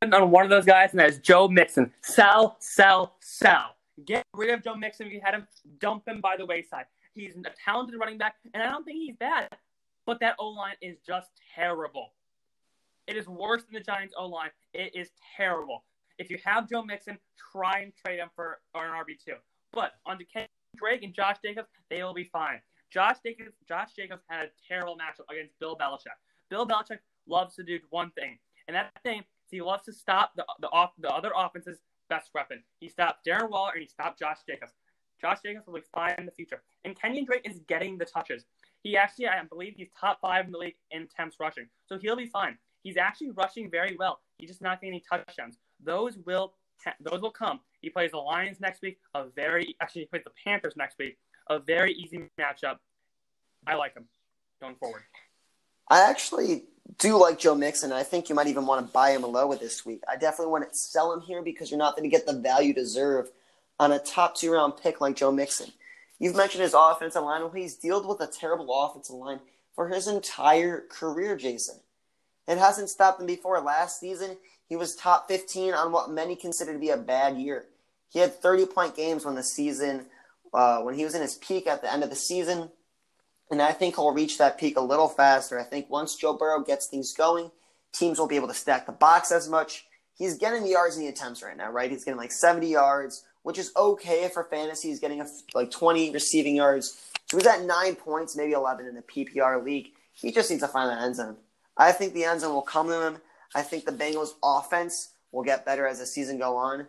On 0.00 0.30
one 0.30 0.44
of 0.44 0.50
those 0.50 0.64
guys, 0.64 0.92
and 0.92 1.00
that's 1.00 1.18
Joe 1.18 1.48
Mixon. 1.48 1.92
Sell, 2.02 2.54
sell, 2.60 3.16
sell. 3.18 3.74
Get 4.06 4.22
rid 4.36 4.50
of 4.50 4.62
Joe 4.62 4.76
Mixon. 4.76 5.08
If 5.08 5.12
you 5.12 5.20
had 5.20 5.34
him, 5.34 5.48
dump 5.80 6.06
him 6.06 6.20
by 6.20 6.36
the 6.36 6.46
wayside. 6.46 6.84
He's 7.14 7.34
a 7.34 7.50
talented 7.64 7.98
running 7.98 8.16
back, 8.16 8.36
and 8.54 8.62
I 8.62 8.70
don't 8.70 8.84
think 8.84 8.98
he's 8.98 9.16
bad, 9.16 9.48
but 10.06 10.20
that 10.20 10.36
O 10.38 10.50
line 10.50 10.76
is 10.80 10.98
just 11.04 11.30
terrible. 11.56 12.12
It 13.08 13.16
is 13.16 13.26
worse 13.26 13.64
than 13.64 13.74
the 13.74 13.80
Giants' 13.80 14.14
O 14.16 14.26
line. 14.26 14.50
It 14.72 14.94
is 14.94 15.10
terrible. 15.36 15.82
If 16.20 16.30
you 16.30 16.38
have 16.44 16.70
Joe 16.70 16.84
Mixon, 16.84 17.18
try 17.50 17.80
and 17.80 17.92
trade 18.06 18.20
him 18.20 18.30
for 18.36 18.60
an 18.76 18.82
RB2. 18.82 19.34
But 19.72 19.94
on 20.06 20.20
Drake 20.76 21.02
and 21.02 21.12
Josh 21.12 21.38
Jacobs, 21.44 21.66
they 21.90 22.04
will 22.04 22.14
be 22.14 22.30
fine. 22.32 22.60
Josh 22.92 23.16
Jacobs, 23.24 23.56
Josh 23.66 23.92
Jacobs 23.96 24.22
had 24.28 24.46
a 24.46 24.50
terrible 24.68 24.96
matchup 24.96 25.32
against 25.32 25.58
Bill 25.58 25.76
Belichick. 25.76 26.18
Bill 26.50 26.66
Belichick 26.66 26.98
loves 27.26 27.54
to 27.56 27.62
do 27.62 27.78
one 27.90 28.10
thing, 28.10 28.38
and 28.68 28.74
that 28.74 28.92
thing 29.02 29.20
is 29.20 29.50
he 29.50 29.62
loves 29.62 29.84
to 29.84 29.92
stop 29.92 30.32
the 30.36 30.44
the 30.60 30.68
off 30.68 30.92
the 30.98 31.08
other 31.08 31.32
offense's 31.34 31.78
best 32.10 32.30
weapon. 32.34 32.62
He 32.80 32.88
stopped 32.88 33.24
Darren 33.26 33.48
Waller 33.48 33.72
and 33.72 33.80
he 33.80 33.88
stopped 33.88 34.18
Josh 34.18 34.38
Jacobs. 34.46 34.72
Josh 35.20 35.38
Jacobs 35.42 35.66
will 35.66 35.74
be 35.74 35.82
fine 35.94 36.14
in 36.18 36.26
the 36.26 36.32
future. 36.32 36.62
And 36.84 37.00
Kenyon 37.00 37.24
Drake 37.24 37.48
is 37.48 37.60
getting 37.68 37.96
the 37.96 38.04
touches. 38.04 38.44
He 38.82 38.96
actually, 38.96 39.28
I 39.28 39.42
believe, 39.44 39.74
he's 39.76 39.88
top 39.98 40.20
five 40.20 40.46
in 40.46 40.52
the 40.52 40.58
league 40.58 40.74
in 40.90 41.02
attempts 41.02 41.38
rushing, 41.40 41.68
so 41.86 41.96
he'll 41.96 42.16
be 42.16 42.26
fine. 42.26 42.58
He's 42.82 42.96
actually 42.96 43.30
rushing 43.30 43.70
very 43.70 43.96
well. 43.96 44.20
He's 44.36 44.50
just 44.50 44.60
not 44.60 44.80
getting 44.80 44.94
any 44.94 45.04
touchdowns. 45.08 45.56
Those 45.82 46.18
will 46.18 46.54
those 47.00 47.22
will 47.22 47.30
come. 47.30 47.60
He 47.80 47.88
plays 47.88 48.10
the 48.10 48.18
Lions 48.18 48.60
next 48.60 48.82
week. 48.82 48.98
A 49.14 49.24
very 49.36 49.76
actually 49.80 50.02
he 50.02 50.06
plays 50.06 50.24
the 50.24 50.32
Panthers 50.44 50.74
next 50.76 50.98
week. 50.98 51.16
A 51.52 51.58
very 51.58 51.92
easy 51.92 52.30
matchup. 52.40 52.78
I 53.66 53.74
like 53.74 53.94
him 53.94 54.06
going 54.60 54.74
forward. 54.76 55.02
I 55.88 56.08
actually 56.08 56.64
do 56.98 57.18
like 57.18 57.38
Joe 57.38 57.54
Mixon. 57.54 57.92
I 57.92 58.02
think 58.02 58.28
you 58.30 58.34
might 58.34 58.46
even 58.46 58.64
want 58.64 58.86
to 58.86 58.92
buy 58.92 59.10
him 59.10 59.22
low 59.22 59.46
with 59.46 59.60
this 59.60 59.84
week. 59.84 60.00
I 60.08 60.16
definitely 60.16 60.50
want 60.50 60.68
to 60.68 60.74
sell 60.74 61.12
him 61.12 61.20
here 61.20 61.42
because 61.42 61.70
you're 61.70 61.78
not 61.78 61.94
going 61.94 62.08
to 62.08 62.14
get 62.14 62.26
the 62.26 62.32
value 62.32 62.72
deserve 62.72 63.30
on 63.78 63.92
a 63.92 63.98
top 63.98 64.34
two 64.34 64.50
round 64.50 64.74
pick 64.82 65.00
like 65.02 65.16
Joe 65.16 65.30
Mixon. 65.30 65.72
You've 66.18 66.36
mentioned 66.36 66.62
his 66.62 66.74
offensive 66.74 67.22
line. 67.22 67.42
Well, 67.42 67.50
he's 67.50 67.76
dealt 67.76 68.06
with 68.06 68.20
a 68.20 68.32
terrible 68.32 68.72
offensive 68.84 69.16
line 69.16 69.40
for 69.74 69.88
his 69.88 70.06
entire 70.06 70.84
career, 70.88 71.36
Jason. 71.36 71.76
It 72.48 72.58
hasn't 72.58 72.88
stopped 72.88 73.20
him 73.20 73.26
before. 73.26 73.60
Last 73.60 74.00
season, 74.00 74.38
he 74.68 74.76
was 74.76 74.94
top 74.94 75.28
15 75.28 75.74
on 75.74 75.92
what 75.92 76.10
many 76.10 76.34
consider 76.34 76.72
to 76.72 76.78
be 76.78 76.90
a 76.90 76.96
bad 76.96 77.36
year. 77.36 77.66
He 78.08 78.18
had 78.18 78.40
30 78.40 78.66
point 78.66 78.96
games 78.96 79.24
when 79.24 79.34
the 79.34 79.42
season, 79.42 80.06
uh, 80.52 80.80
when 80.80 80.94
he 80.94 81.04
was 81.04 81.14
in 81.14 81.22
his 81.22 81.36
peak 81.36 81.66
at 81.66 81.82
the 81.82 81.92
end 81.92 82.02
of 82.02 82.10
the 82.10 82.16
season. 82.16 82.70
And 83.50 83.60
I 83.60 83.72
think 83.72 83.96
he'll 83.96 84.12
reach 84.12 84.38
that 84.38 84.58
peak 84.58 84.76
a 84.76 84.80
little 84.80 85.08
faster. 85.08 85.58
I 85.58 85.64
think 85.64 85.90
once 85.90 86.16
Joe 86.16 86.34
Burrow 86.34 86.62
gets 86.62 86.86
things 86.86 87.12
going, 87.12 87.50
teams 87.92 88.18
won't 88.18 88.30
be 88.30 88.36
able 88.36 88.48
to 88.48 88.54
stack 88.54 88.86
the 88.86 88.92
box 88.92 89.30
as 89.30 89.48
much. 89.48 89.86
He's 90.16 90.38
getting 90.38 90.62
the 90.62 90.70
yards 90.70 90.96
and 90.96 91.04
the 91.04 91.10
attempts 91.10 91.42
right 91.42 91.56
now, 91.56 91.70
right? 91.70 91.90
He's 91.90 92.04
getting 92.04 92.18
like 92.18 92.32
70 92.32 92.66
yards, 92.66 93.24
which 93.42 93.58
is 93.58 93.72
okay 93.76 94.28
for 94.28 94.44
fantasy. 94.44 94.88
He's 94.88 95.00
getting 95.00 95.20
a, 95.20 95.26
like 95.54 95.70
20 95.70 96.10
receiving 96.12 96.56
yards. 96.56 97.10
So 97.30 97.38
he's 97.38 97.46
at 97.46 97.64
nine 97.64 97.94
points, 97.94 98.36
maybe 98.36 98.52
11 98.52 98.86
in 98.86 98.94
the 98.94 99.02
PPR 99.02 99.62
league. 99.64 99.88
He 100.12 100.32
just 100.32 100.50
needs 100.50 100.62
to 100.62 100.68
find 100.68 100.90
the 100.90 101.02
end 101.02 101.16
zone. 101.16 101.36
I 101.76 101.92
think 101.92 102.12
the 102.14 102.24
end 102.24 102.40
zone 102.40 102.54
will 102.54 102.62
come 102.62 102.88
to 102.88 103.06
him. 103.06 103.18
I 103.54 103.62
think 103.62 103.84
the 103.84 103.92
Bengals' 103.92 104.34
offense 104.42 105.12
will 105.30 105.42
get 105.42 105.64
better 105.64 105.86
as 105.86 105.98
the 105.98 106.06
season 106.06 106.38
go 106.38 106.56
on. 106.56 106.86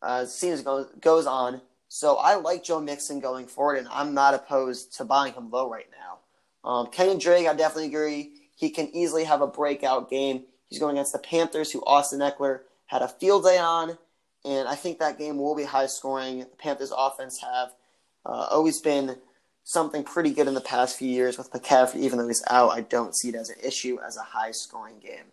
Uh, 0.00 0.26
season 0.26 0.64
goes 0.64 0.86
goes 1.00 1.26
on. 1.26 1.60
So 1.88 2.16
I 2.16 2.36
like 2.36 2.64
Joe 2.64 2.80
Mixon 2.80 3.18
going 3.18 3.46
forward, 3.46 3.78
and 3.78 3.88
I'm 3.90 4.14
not 4.14 4.34
opposed 4.34 4.94
to 4.98 5.04
buying 5.04 5.32
him 5.32 5.50
low 5.50 5.70
right 5.70 5.88
now. 5.90 6.18
Um, 6.68 6.86
Kenyon 6.88 7.18
Drake, 7.18 7.46
I 7.46 7.54
definitely 7.54 7.86
agree. 7.86 8.32
He 8.54 8.70
can 8.70 8.94
easily 8.94 9.24
have 9.24 9.40
a 9.40 9.46
breakout 9.46 10.10
game. 10.10 10.44
He's 10.68 10.78
going 10.78 10.96
against 10.96 11.12
the 11.12 11.18
Panthers, 11.18 11.72
who 11.72 11.82
Austin 11.84 12.20
Ekeler 12.20 12.60
had 12.86 13.00
a 13.00 13.08
field 13.08 13.44
day 13.44 13.58
on, 13.58 13.96
and 14.44 14.68
I 14.68 14.74
think 14.74 14.98
that 14.98 15.18
game 15.18 15.38
will 15.38 15.56
be 15.56 15.64
high 15.64 15.86
scoring. 15.86 16.40
The 16.40 16.46
Panthers' 16.58 16.92
offense 16.94 17.40
have 17.40 17.70
uh, 18.26 18.48
always 18.50 18.80
been 18.80 19.16
something 19.64 20.02
pretty 20.02 20.32
good 20.32 20.48
in 20.48 20.54
the 20.54 20.60
past 20.60 20.98
few 20.98 21.08
years 21.08 21.38
with 21.38 21.52
McCaffrey. 21.52 21.96
Even 21.96 22.18
though 22.18 22.28
he's 22.28 22.44
out, 22.48 22.70
I 22.70 22.82
don't 22.82 23.16
see 23.16 23.30
it 23.30 23.34
as 23.34 23.48
an 23.48 23.56
issue 23.62 23.98
as 24.06 24.16
a 24.16 24.22
high 24.22 24.50
scoring 24.50 24.98
game. 25.00 25.32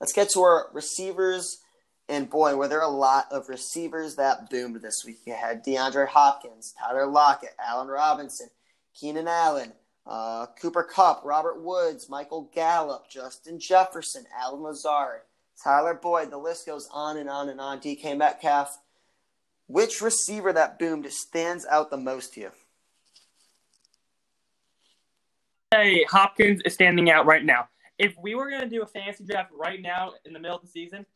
Let's 0.00 0.12
get 0.12 0.30
to 0.30 0.40
our 0.40 0.68
receivers. 0.72 1.58
And 2.08 2.28
boy, 2.28 2.54
were 2.56 2.68
there 2.68 2.82
a 2.82 2.88
lot 2.88 3.26
of 3.30 3.48
receivers 3.48 4.16
that 4.16 4.50
boomed 4.50 4.76
this 4.82 5.02
week. 5.06 5.20
You 5.24 5.34
had 5.34 5.64
DeAndre 5.64 6.06
Hopkins, 6.06 6.74
Tyler 6.78 7.06
Lockett, 7.06 7.54
Allen 7.58 7.88
Robinson, 7.88 8.48
Keenan 8.94 9.26
Allen, 9.26 9.72
uh, 10.06 10.46
Cooper 10.60 10.82
Kupp, 10.82 11.22
Robert 11.24 11.62
Woods, 11.62 12.10
Michael 12.10 12.50
Gallup, 12.54 13.08
Justin 13.08 13.58
Jefferson, 13.58 14.24
Allen 14.38 14.62
Lazard, 14.62 15.22
Tyler 15.62 15.94
Boyd. 15.94 16.30
The 16.30 16.36
list 16.36 16.66
goes 16.66 16.88
on 16.92 17.16
and 17.16 17.28
on 17.28 17.48
and 17.48 17.60
on. 17.60 17.80
DK 17.80 18.16
Metcalf. 18.16 18.78
Which 19.66 20.02
receiver 20.02 20.52
that 20.52 20.78
boomed 20.78 21.10
stands 21.10 21.64
out 21.64 21.90
the 21.90 21.96
most 21.96 22.34
to 22.34 22.40
you? 22.40 22.50
Hey, 25.70 26.04
Hopkins 26.04 26.60
is 26.66 26.74
standing 26.74 27.10
out 27.10 27.24
right 27.24 27.44
now. 27.44 27.68
If 27.98 28.14
we 28.20 28.34
were 28.34 28.50
going 28.50 28.62
to 28.62 28.68
do 28.68 28.82
a 28.82 28.86
fantasy 28.86 29.24
draft 29.24 29.50
right 29.56 29.80
now 29.80 30.12
in 30.26 30.32
the 30.34 30.38
middle 30.38 30.56
of 30.56 30.62
the 30.62 30.68
season, 30.68 31.06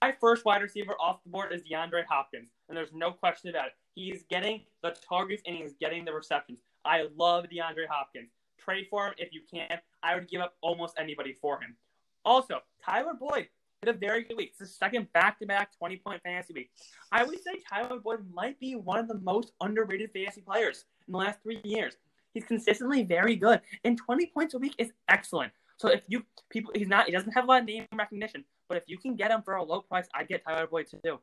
my 0.00 0.14
first 0.20 0.44
wide 0.44 0.62
receiver 0.62 0.94
off 1.00 1.22
the 1.24 1.30
board 1.30 1.52
is 1.52 1.62
DeAndre 1.62 2.04
Hopkins, 2.08 2.50
and 2.68 2.76
there's 2.76 2.92
no 2.92 3.12
question 3.12 3.50
about 3.50 3.66
it. 3.66 3.72
He's 3.94 4.24
getting 4.30 4.62
the 4.82 4.94
targets 5.06 5.42
and 5.46 5.56
he's 5.56 5.74
getting 5.74 6.04
the 6.04 6.12
receptions. 6.12 6.60
I 6.84 7.08
love 7.16 7.44
DeAndre 7.44 7.86
Hopkins. 7.88 8.30
Trade 8.58 8.86
for 8.88 9.08
him 9.08 9.14
if 9.18 9.32
you 9.32 9.42
can. 9.50 9.78
I 10.02 10.14
would 10.14 10.28
give 10.28 10.40
up 10.40 10.54
almost 10.62 10.94
anybody 10.98 11.34
for 11.34 11.60
him. 11.60 11.76
Also, 12.24 12.60
Tyler 12.84 13.14
Boyd 13.18 13.48
had 13.82 13.94
a 13.94 13.98
very 13.98 14.24
good 14.24 14.36
week. 14.36 14.50
It's 14.50 14.58
the 14.58 14.66
second 14.66 15.10
back-to-back 15.12 15.70
20-point 15.82 16.22
fantasy 16.22 16.54
week. 16.54 16.70
I 17.12 17.24
would 17.24 17.42
say 17.42 17.60
Tyler 17.68 17.98
Boyd 17.98 18.20
might 18.32 18.58
be 18.60 18.74
one 18.76 18.98
of 18.98 19.08
the 19.08 19.18
most 19.18 19.52
underrated 19.60 20.10
fantasy 20.12 20.42
players 20.42 20.84
in 21.08 21.12
the 21.12 21.18
last 21.18 21.42
three 21.42 21.60
years. 21.64 21.96
He's 22.32 22.44
consistently 22.44 23.02
very 23.02 23.36
good, 23.36 23.60
and 23.84 23.98
20 23.98 24.26
points 24.26 24.54
a 24.54 24.58
week 24.58 24.74
is 24.78 24.92
excellent. 25.08 25.52
So 25.78 25.88
if 25.88 26.02
you 26.08 26.24
people, 26.50 26.72
he's 26.74 26.88
not, 26.88 27.06
he 27.06 27.12
doesn't 27.12 27.32
have 27.32 27.44
a 27.44 27.46
lot 27.46 27.62
of 27.62 27.66
name 27.66 27.86
recognition, 27.94 28.44
but 28.70 28.76
if 28.76 28.84
you 28.86 28.96
can 28.96 29.16
get 29.16 29.32
him 29.32 29.42
for 29.42 29.56
a 29.56 29.64
low 29.64 29.80
price, 29.80 30.06
I'd 30.14 30.28
get 30.28 30.44
Tyler 30.44 30.68
Boyd 30.68 30.86
too. 31.04 31.18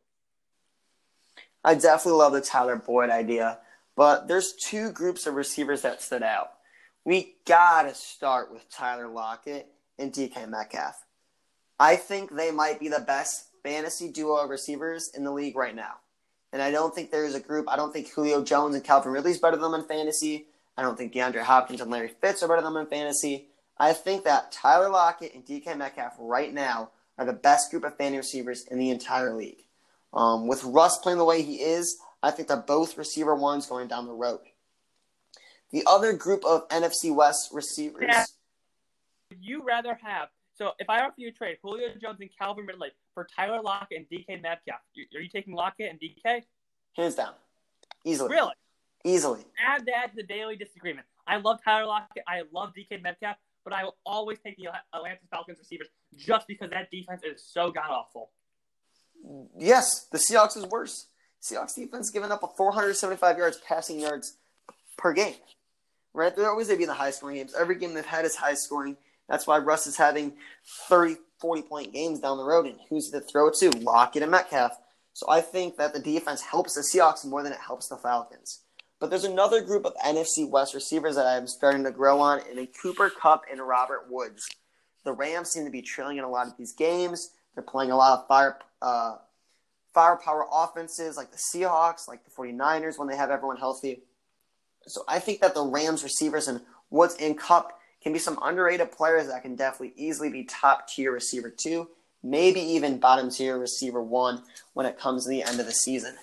I 1.64 1.76
definitely 1.76 2.20
love 2.20 2.34
the 2.34 2.42
Tyler 2.42 2.76
Boyd 2.76 3.10
idea, 3.10 3.60
but 3.96 4.28
there's 4.28 4.52
two 4.52 4.92
groups 4.92 5.26
of 5.26 5.36
receivers 5.36 5.82
that 5.84 6.02
stood 6.02 6.24
out. 6.24 6.50
We 7.06 7.38
gotta 7.46 7.96
start 7.96 8.52
with 8.52 8.70
Tyler 8.70 9.08
Lockett 9.08 9.66
and 9.98 10.12
DK 10.12 10.50
Metcalf. 10.50 11.06
I 11.80 11.96
think 11.96 12.36
they 12.36 12.52
might 12.52 12.82
be 12.82 12.90
the 12.90 13.00
best 13.00 13.46
fantasy 13.64 14.12
duo 14.12 14.36
of 14.36 14.50
receivers 14.50 15.10
in 15.16 15.24
the 15.24 15.32
league 15.32 15.56
right 15.56 15.76
now. 15.76 15.94
And 16.52 16.62
I 16.62 16.70
don't 16.70 16.94
think 16.94 17.12
there's 17.12 17.34
a 17.34 17.40
group. 17.40 17.70
I 17.70 17.78
don't 17.78 17.94
think 17.94 18.10
Julio 18.10 18.44
Jones 18.44 18.76
and 18.76 18.84
Calvin 18.84 19.14
Ridley's 19.14 19.40
better 19.40 19.56
than 19.56 19.72
them 19.72 19.82
in 19.82 19.88
fantasy. 19.88 20.48
I 20.76 20.82
don't 20.82 20.98
think 20.98 21.14
DeAndre 21.14 21.44
Hopkins 21.44 21.80
and 21.80 21.90
Larry 21.90 22.10
Fitz 22.10 22.44
are 22.44 22.50
better 22.50 22.62
than 22.62 22.74
them 22.74 22.84
in 22.84 22.90
fantasy. 22.90 23.48
I 23.78 23.94
think 23.94 24.26
that 24.26 24.52
Tyler 24.52 24.90
Lockett 24.90 25.34
and 25.34 25.46
DK 25.46 25.78
Metcalf 25.78 26.16
right 26.20 26.54
now 26.54 26.90
are 27.18 27.26
the 27.26 27.34
best 27.34 27.72
group 27.72 27.84
of 27.84 27.98
fantasy 27.98 28.18
receivers 28.18 28.66
in 28.70 28.78
the 28.78 28.90
entire 28.90 29.34
league. 29.34 29.64
Um, 30.14 30.48
with 30.48 30.64
Russ 30.64 30.98
playing 31.00 31.18
the 31.18 31.26
way 31.26 31.42
he 31.42 31.56
is, 31.56 31.98
I 32.24 32.32
think 32.32 32.48
they're 32.48 32.58
both 32.58 32.98
receiver 32.98 33.36
ones 33.36 33.68
going 33.68 33.88
down 33.88 34.08
the 34.08 34.14
road. 34.14 34.40
The 35.72 35.84
other 35.86 36.14
group 36.14 36.46
of 36.46 36.68
NFC 36.70 37.14
West 37.14 37.50
receivers. 37.52 38.06
Yeah. 38.08 38.26
Would 39.30 39.40
you 39.42 39.64
rather 39.64 39.98
have? 40.02 40.30
So 40.54 40.72
if 40.80 40.90
I 40.90 41.02
offer 41.02 41.16
you 41.18 41.28
a 41.28 41.32
trade, 41.32 41.58
Julio 41.62 41.90
Jones 42.02 42.18
and 42.20 42.30
Calvin 42.40 42.66
Ridley 42.66 42.90
for 43.14 43.28
Tyler 43.36 43.62
Lockett 43.62 43.98
and 43.98 44.06
DK 44.10 44.42
Metcalf, 44.42 44.80
are 45.14 45.22
you 45.22 45.30
taking 45.30 45.54
Lockett 45.54 45.92
and 45.92 46.00
DK? 46.00 46.44
Hands 46.96 47.14
down, 47.14 47.34
easily. 48.04 48.30
Really? 48.30 48.54
Easily. 49.04 49.46
Add 49.64 49.86
that 49.86 50.12
to 50.12 50.16
the 50.16 50.24
daily 50.24 50.56
disagreement. 50.56 51.06
I 51.28 51.38
love 51.38 51.60
Tyler 51.64 51.86
Lockett. 51.86 52.24
I 52.28 52.44
love 52.52 52.74
DK 52.76 53.04
Metcalf 53.04 53.36
but 53.68 53.76
I 53.76 53.84
will 53.84 53.98
always 54.06 54.40
take 54.40 54.56
the 54.56 54.70
Atlanta 54.94 55.18
Falcons 55.30 55.60
receivers 55.60 55.90
just 56.16 56.48
because 56.48 56.70
that 56.70 56.90
defense 56.90 57.22
is 57.26 57.44
so 57.46 57.70
god 57.70 57.90
awful. 57.90 58.30
Yes, 59.58 60.08
the 60.10 60.18
Seahawks 60.18 60.56
is 60.56 60.66
worse. 60.68 61.08
Seahawks 61.44 61.76
defense 61.76 62.10
giving 62.10 62.32
up 62.32 62.44
a 62.44 62.48
475 62.48 63.38
yards 63.38 63.60
passing 63.68 64.00
yards 64.00 64.38
per 64.98 65.12
game. 65.12 65.36
Right? 66.14 66.34
They're 66.34 66.50
always 66.50 66.68
going 66.68 66.78
to 66.78 66.80
be 66.80 66.84
in 66.86 66.88
the 66.88 66.94
high 66.94 67.12
scoring 67.12 67.36
games. 67.36 67.54
Every 67.60 67.76
game 67.76 67.94
they've 67.94 68.06
had 68.06 68.24
is 68.24 68.38
high 68.38 68.54
scoring. 68.54 68.96
That's 69.28 69.46
why 69.46 69.58
Russ 69.58 69.86
is 69.86 69.98
having 69.98 70.38
30, 70.88 71.18
40 71.42 71.62
point 71.64 71.94
games 71.94 72.22
down 72.22 72.38
the 72.38 72.46
road. 72.46 72.68
And 72.68 72.78
who's 72.90 73.10
to 73.10 73.20
throw 73.20 73.50
it 73.50 73.56
to? 73.60 73.72
Lockett 73.80 74.22
and 74.22 74.32
Metcalf. 74.32 74.78
So 75.12 75.26
I 75.30 75.42
think 75.42 75.76
that 75.76 75.94
the 75.94 76.00
defense 76.00 76.42
helps 76.42 76.76
the 76.76 76.82
Seahawks 76.82 77.26
more 77.26 77.44
than 77.44 77.52
it 77.52 77.60
helps 77.60 77.90
the 77.90 77.98
Falcons. 77.98 78.62
But 79.00 79.10
there's 79.10 79.24
another 79.24 79.62
group 79.62 79.86
of 79.86 79.94
NFC 80.04 80.50
West 80.50 80.74
receivers 80.74 81.16
that 81.16 81.28
I'm 81.28 81.48
starting 81.48 81.84
to 81.84 81.92
grow 81.92 82.20
on, 82.20 82.42
and 82.50 82.58
a 82.60 82.66
Cooper 82.66 83.10
Kupp 83.10 83.44
and 83.52 83.62
Robert 83.62 84.08
Woods. 84.10 84.48
The 85.04 85.14
Rams 85.14 85.50
seem 85.50 85.66
to 85.66 85.72
be 85.72 85.82
trailing 85.82 86.18
in 86.18 86.24
a 86.24 86.30
lot 86.30 86.48
of 86.48 86.58
these 86.58 86.74
games. 86.74 87.32
They're 87.54 87.64
playing 87.64 87.92
a 87.92 87.98
lot 87.98 88.20
of 88.20 88.28
fire, 88.28 88.58
uh, 88.82 89.18
firepower 89.94 90.46
offenses 90.52 91.16
like 91.16 91.32
the 91.32 91.38
Seahawks, 91.38 92.08
like 92.08 92.24
the 92.24 92.32
49ers 92.32 92.98
when 92.98 93.08
they 93.08 93.16
have 93.16 93.30
everyone 93.30 93.58
healthy. 93.58 94.02
So 94.88 95.04
I 95.08 95.20
think 95.20 95.42
that 95.42 95.54
the 95.54 95.64
Rams 95.64 96.04
receivers 96.04 96.48
and 96.48 96.62
Woods 96.90 97.16
and 97.20 97.38
Kupp 97.38 97.80
can 98.02 98.14
be 98.14 98.20
some 98.20 98.40
underrated 98.42 98.92
players 98.92 99.28
that 99.28 99.42
can 99.42 99.56
definitely 99.56 99.94
easily 99.96 100.30
be 100.30 100.44
top 100.44 100.88
tier 100.88 101.12
receiver 101.12 101.50
two, 101.50 101.90
maybe 102.24 102.60
even 102.60 103.00
bottom 103.00 103.30
tier 103.30 103.58
receiver 103.58 104.02
one 104.02 104.44
when 104.74 104.86
it 104.86 105.00
comes 105.00 105.24
to 105.24 105.30
the 105.30 105.44
end 105.44 105.60
of 105.60 105.66
the 105.66 105.72
season. 105.72 106.16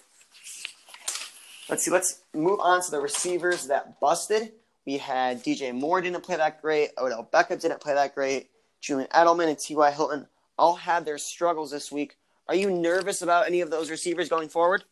Let's 1.68 1.84
see. 1.84 1.90
Let's 1.90 2.22
move 2.34 2.60
on 2.60 2.82
to 2.82 2.90
the 2.90 3.00
receivers 3.00 3.66
that 3.68 3.98
busted. 4.00 4.52
We 4.86 4.98
had 4.98 5.42
DJ 5.42 5.74
Moore 5.74 6.00
didn't 6.02 6.22
play 6.22 6.36
that 6.36 6.60
great. 6.60 6.90
Odell 6.98 7.28
Beckham 7.32 7.60
didn't 7.60 7.80
play 7.80 7.94
that 7.94 8.14
great. 8.14 8.50
Julian 8.80 9.08
Edelman 9.10 9.48
and 9.48 9.58
T.Y. 9.58 9.90
Hilton 9.92 10.26
all 10.58 10.76
had 10.76 11.06
their 11.06 11.16
struggles 11.16 11.70
this 11.70 11.90
week. 11.90 12.16
Are 12.48 12.54
you 12.54 12.70
nervous 12.70 13.22
about 13.22 13.46
any 13.46 13.62
of 13.62 13.70
those 13.70 13.90
receivers 13.90 14.28
going 14.28 14.50
forward? 14.50 14.84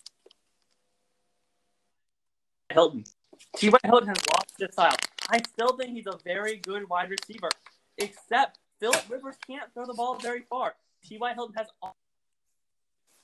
Hilton. 2.70 3.04
T.Y. 3.56 3.78
Hilton 3.84 4.08
has 4.08 4.26
lost 4.28 4.54
his 4.58 4.72
style. 4.72 4.96
I 5.28 5.42
still 5.46 5.76
think 5.76 5.90
he's 5.90 6.06
a 6.06 6.18
very 6.24 6.56
good 6.56 6.88
wide 6.88 7.10
receiver, 7.10 7.50
except 7.98 8.58
Philip 8.80 9.04
Rivers 9.10 9.36
can't 9.46 9.72
throw 9.74 9.84
the 9.84 9.92
ball 9.92 10.16
very 10.16 10.44
far. 10.48 10.74
T.Y. 11.06 11.34
Hilton 11.34 11.54
has 11.56 11.66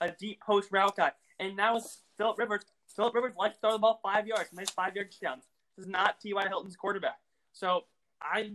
a 0.03 0.11
deep 0.11 0.41
post 0.41 0.69
route 0.71 0.97
guy. 0.97 1.13
And 1.41 1.57
now 1.57 1.77
with 1.77 1.97
Philip 2.19 2.39
Rivers, 2.39 2.63
Philip 2.95 3.15
Rivers 3.15 3.35
likes 3.39 3.57
to 3.57 3.61
throw 3.61 3.73
the 3.73 3.79
ball 3.79 4.01
five 4.03 4.27
yards, 4.27 4.51
makes 4.53 4.71
five 4.71 4.95
yard 4.95 5.11
touchdowns. 5.11 5.45
This 5.77 5.87
is 5.87 5.91
not 5.91 6.21
T.Y. 6.21 6.49
Hilton's 6.49 6.77
quarterback. 6.77 7.19
So 7.53 7.85
I, 8.21 8.53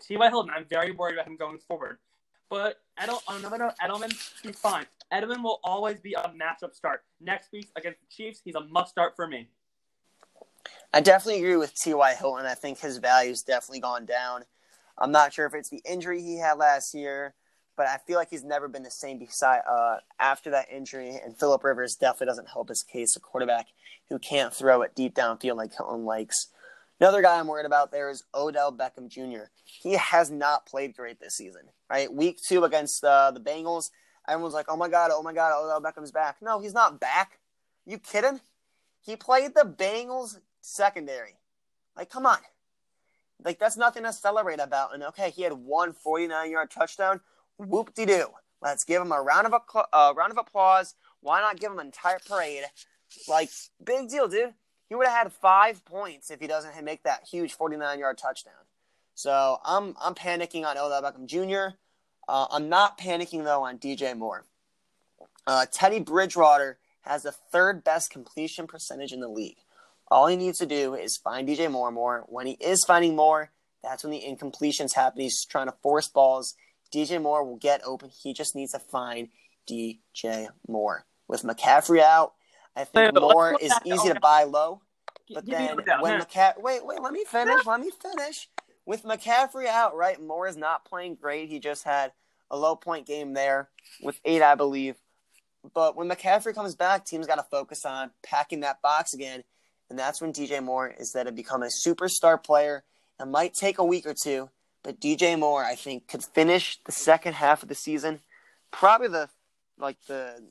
T.Y. 0.00 0.28
Hilton, 0.28 0.50
I'm 0.54 0.64
very 0.68 0.92
worried 0.92 1.14
about 1.14 1.26
him 1.26 1.36
going 1.36 1.58
forward. 1.58 1.98
But 2.48 2.80
Edel, 2.98 3.22
on 3.28 3.36
another 3.36 3.58
note, 3.58 3.74
Edelman, 3.80 4.12
he's 4.42 4.58
fine. 4.58 4.86
Edelman 5.12 5.42
will 5.42 5.60
always 5.62 6.00
be 6.00 6.14
a 6.14 6.30
matchup 6.30 6.74
start. 6.74 7.04
Next 7.20 7.52
week 7.52 7.68
against 7.76 8.00
the 8.00 8.06
Chiefs, 8.10 8.40
he's 8.44 8.56
a 8.56 8.60
must 8.60 8.90
start 8.90 9.14
for 9.14 9.26
me. 9.26 9.48
I 10.92 11.00
definitely 11.00 11.40
agree 11.40 11.56
with 11.56 11.74
T.Y. 11.74 12.14
Hilton. 12.14 12.46
I 12.46 12.54
think 12.54 12.80
his 12.80 12.98
value's 12.98 13.42
definitely 13.42 13.80
gone 13.80 14.04
down. 14.04 14.44
I'm 14.98 15.12
not 15.12 15.32
sure 15.32 15.46
if 15.46 15.54
it's 15.54 15.70
the 15.70 15.80
injury 15.88 16.20
he 16.20 16.36
had 16.38 16.54
last 16.54 16.92
year, 16.92 17.34
but 17.80 17.88
I 17.88 17.96
feel 17.96 18.18
like 18.18 18.28
he's 18.28 18.44
never 18.44 18.68
been 18.68 18.82
the 18.82 18.90
same 18.90 19.18
beside 19.18 19.62
uh, 19.66 19.96
after 20.18 20.50
that 20.50 20.70
injury. 20.70 21.18
And 21.24 21.34
Philip 21.34 21.64
Rivers 21.64 21.96
definitely 21.96 22.26
doesn't 22.26 22.50
help 22.50 22.68
his 22.68 22.82
case. 22.82 23.16
A 23.16 23.20
quarterback 23.20 23.68
who 24.10 24.18
can't 24.18 24.52
throw 24.52 24.82
it 24.82 24.94
deep 24.94 25.14
downfield 25.14 25.56
like 25.56 25.74
Hilton 25.74 26.04
likes. 26.04 26.48
Another 27.00 27.22
guy 27.22 27.38
I'm 27.38 27.46
worried 27.46 27.64
about 27.64 27.90
there 27.90 28.10
is 28.10 28.22
Odell 28.34 28.70
Beckham 28.70 29.08
Jr. 29.08 29.44
He 29.64 29.94
has 29.94 30.30
not 30.30 30.66
played 30.66 30.94
great 30.94 31.20
this 31.20 31.38
season. 31.38 31.62
Right, 31.88 32.12
week 32.12 32.38
two 32.46 32.64
against 32.64 33.02
uh, 33.02 33.30
the 33.30 33.40
Bengals, 33.40 33.88
everyone's 34.28 34.52
like, 34.52 34.66
"Oh 34.68 34.76
my 34.76 34.90
god, 34.90 35.10
oh 35.14 35.22
my 35.22 35.32
god, 35.32 35.58
Odell 35.58 35.80
Beckham's 35.80 36.12
back." 36.12 36.36
No, 36.42 36.60
he's 36.60 36.74
not 36.74 37.00
back. 37.00 37.38
You 37.86 37.96
kidding? 37.96 38.40
He 39.00 39.16
played 39.16 39.54
the 39.54 39.64
Bengals 39.64 40.36
secondary. 40.60 41.38
Like, 41.96 42.10
come 42.10 42.26
on. 42.26 42.40
Like, 43.42 43.58
that's 43.58 43.78
nothing 43.78 44.02
to 44.02 44.12
celebrate 44.12 44.60
about. 44.60 44.92
And 44.92 45.02
okay, 45.04 45.30
he 45.30 45.40
had 45.40 45.54
one 45.54 45.94
49 45.94 46.50
yard 46.50 46.70
touchdown. 46.70 47.22
Whoop 47.66 47.94
de 47.94 48.06
doo. 48.06 48.28
Let's 48.62 48.84
give 48.84 49.02
him 49.02 49.12
a 49.12 49.20
round 49.20 49.46
of 49.46 49.52
a 49.52 49.60
uh, 49.92 50.14
round 50.16 50.32
of 50.32 50.38
applause. 50.38 50.94
Why 51.20 51.40
not 51.40 51.60
give 51.60 51.70
him 51.70 51.78
an 51.78 51.86
entire 51.86 52.18
parade? 52.26 52.64
Like, 53.28 53.50
big 53.82 54.08
deal, 54.08 54.28
dude. 54.28 54.54
He 54.88 54.94
would 54.94 55.06
have 55.06 55.24
had 55.24 55.32
five 55.32 55.84
points 55.84 56.30
if 56.30 56.40
he 56.40 56.46
doesn't 56.46 56.84
make 56.84 57.02
that 57.04 57.26
huge 57.30 57.52
49 57.52 57.98
yard 57.98 58.18
touchdown. 58.18 58.54
So 59.14 59.60
I'm 59.64 59.94
I'm 60.00 60.14
panicking 60.14 60.64
on 60.64 60.78
Odell 60.78 61.02
Beckham 61.02 61.26
Jr. 61.26 61.76
Uh, 62.26 62.46
I'm 62.50 62.68
not 62.68 62.98
panicking 62.98 63.44
though 63.44 63.64
on 63.64 63.78
DJ 63.78 64.16
Moore. 64.16 64.44
Uh, 65.46 65.66
Teddy 65.70 66.00
Bridgewater 66.00 66.78
has 67.02 67.22
the 67.22 67.32
third 67.32 67.84
best 67.84 68.10
completion 68.10 68.66
percentage 68.66 69.12
in 69.12 69.20
the 69.20 69.28
league. 69.28 69.58
All 70.10 70.26
he 70.26 70.36
needs 70.36 70.58
to 70.58 70.66
do 70.66 70.94
is 70.94 71.16
find 71.16 71.48
DJ 71.48 71.70
Moore 71.70 71.90
more. 71.90 72.24
When 72.26 72.46
he 72.46 72.56
is 72.60 72.84
finding 72.86 73.16
more, 73.16 73.50
that's 73.82 74.02
when 74.02 74.10
the 74.10 74.22
incompletions 74.26 74.94
happen. 74.94 75.20
He's 75.20 75.44
trying 75.44 75.66
to 75.66 75.74
force 75.82 76.08
balls. 76.08 76.54
DJ 76.92 77.20
Moore 77.20 77.44
will 77.44 77.56
get 77.56 77.82
open. 77.84 78.10
He 78.10 78.32
just 78.32 78.54
needs 78.54 78.72
to 78.72 78.78
find 78.78 79.28
DJ 79.68 80.48
Moore. 80.68 81.04
With 81.28 81.42
McCaffrey 81.42 82.00
out, 82.00 82.32
I 82.74 82.84
think 82.84 83.14
wait, 83.14 83.20
Moore 83.20 83.56
is 83.60 83.72
easy 83.84 84.08
to 84.08 84.20
buy 84.20 84.44
low. 84.44 84.82
But 85.32 85.44
Give 85.44 85.58
then 85.58 85.78
when 86.00 86.20
McCaffrey, 86.20 86.62
wait, 86.62 86.84
wait, 86.84 87.00
let 87.00 87.12
me 87.12 87.24
finish. 87.24 87.64
let 87.64 87.80
me 87.80 87.90
finish. 87.90 88.48
With 88.84 89.04
McCaffrey 89.04 89.66
out, 89.66 89.96
right? 89.96 90.20
Moore 90.20 90.48
is 90.48 90.56
not 90.56 90.84
playing 90.84 91.16
great. 91.16 91.48
He 91.48 91.60
just 91.60 91.84
had 91.84 92.12
a 92.50 92.56
low 92.56 92.74
point 92.74 93.06
game 93.06 93.32
there 93.34 93.68
with 94.02 94.20
eight, 94.24 94.42
I 94.42 94.56
believe. 94.56 94.96
But 95.74 95.94
when 95.94 96.08
McCaffrey 96.08 96.54
comes 96.54 96.74
back, 96.74 97.04
teams 97.04 97.26
got 97.26 97.36
to 97.36 97.44
focus 97.44 97.84
on 97.84 98.10
packing 98.24 98.60
that 98.60 98.82
box 98.82 99.14
again 99.14 99.44
and 99.90 99.98
that's 99.98 100.20
when 100.20 100.32
DJ 100.32 100.62
Moore 100.62 100.94
is 100.98 101.12
that 101.12 101.24
to 101.24 101.32
become 101.32 101.62
a 101.62 101.66
superstar 101.66 102.42
player. 102.42 102.84
It 103.20 103.26
might 103.26 103.52
take 103.52 103.78
a 103.78 103.84
week 103.84 104.06
or 104.06 104.14
two, 104.14 104.48
but 104.82 105.00
DJ 105.00 105.38
Moore, 105.38 105.64
I 105.64 105.74
think, 105.74 106.08
could 106.08 106.24
finish 106.24 106.78
the 106.84 106.92
second 106.92 107.34
half 107.34 107.62
of 107.62 107.68
the 107.68 107.74
season, 107.74 108.20
probably 108.70 109.08
the 109.08 109.28
like 109.78 109.96
the 110.06 110.42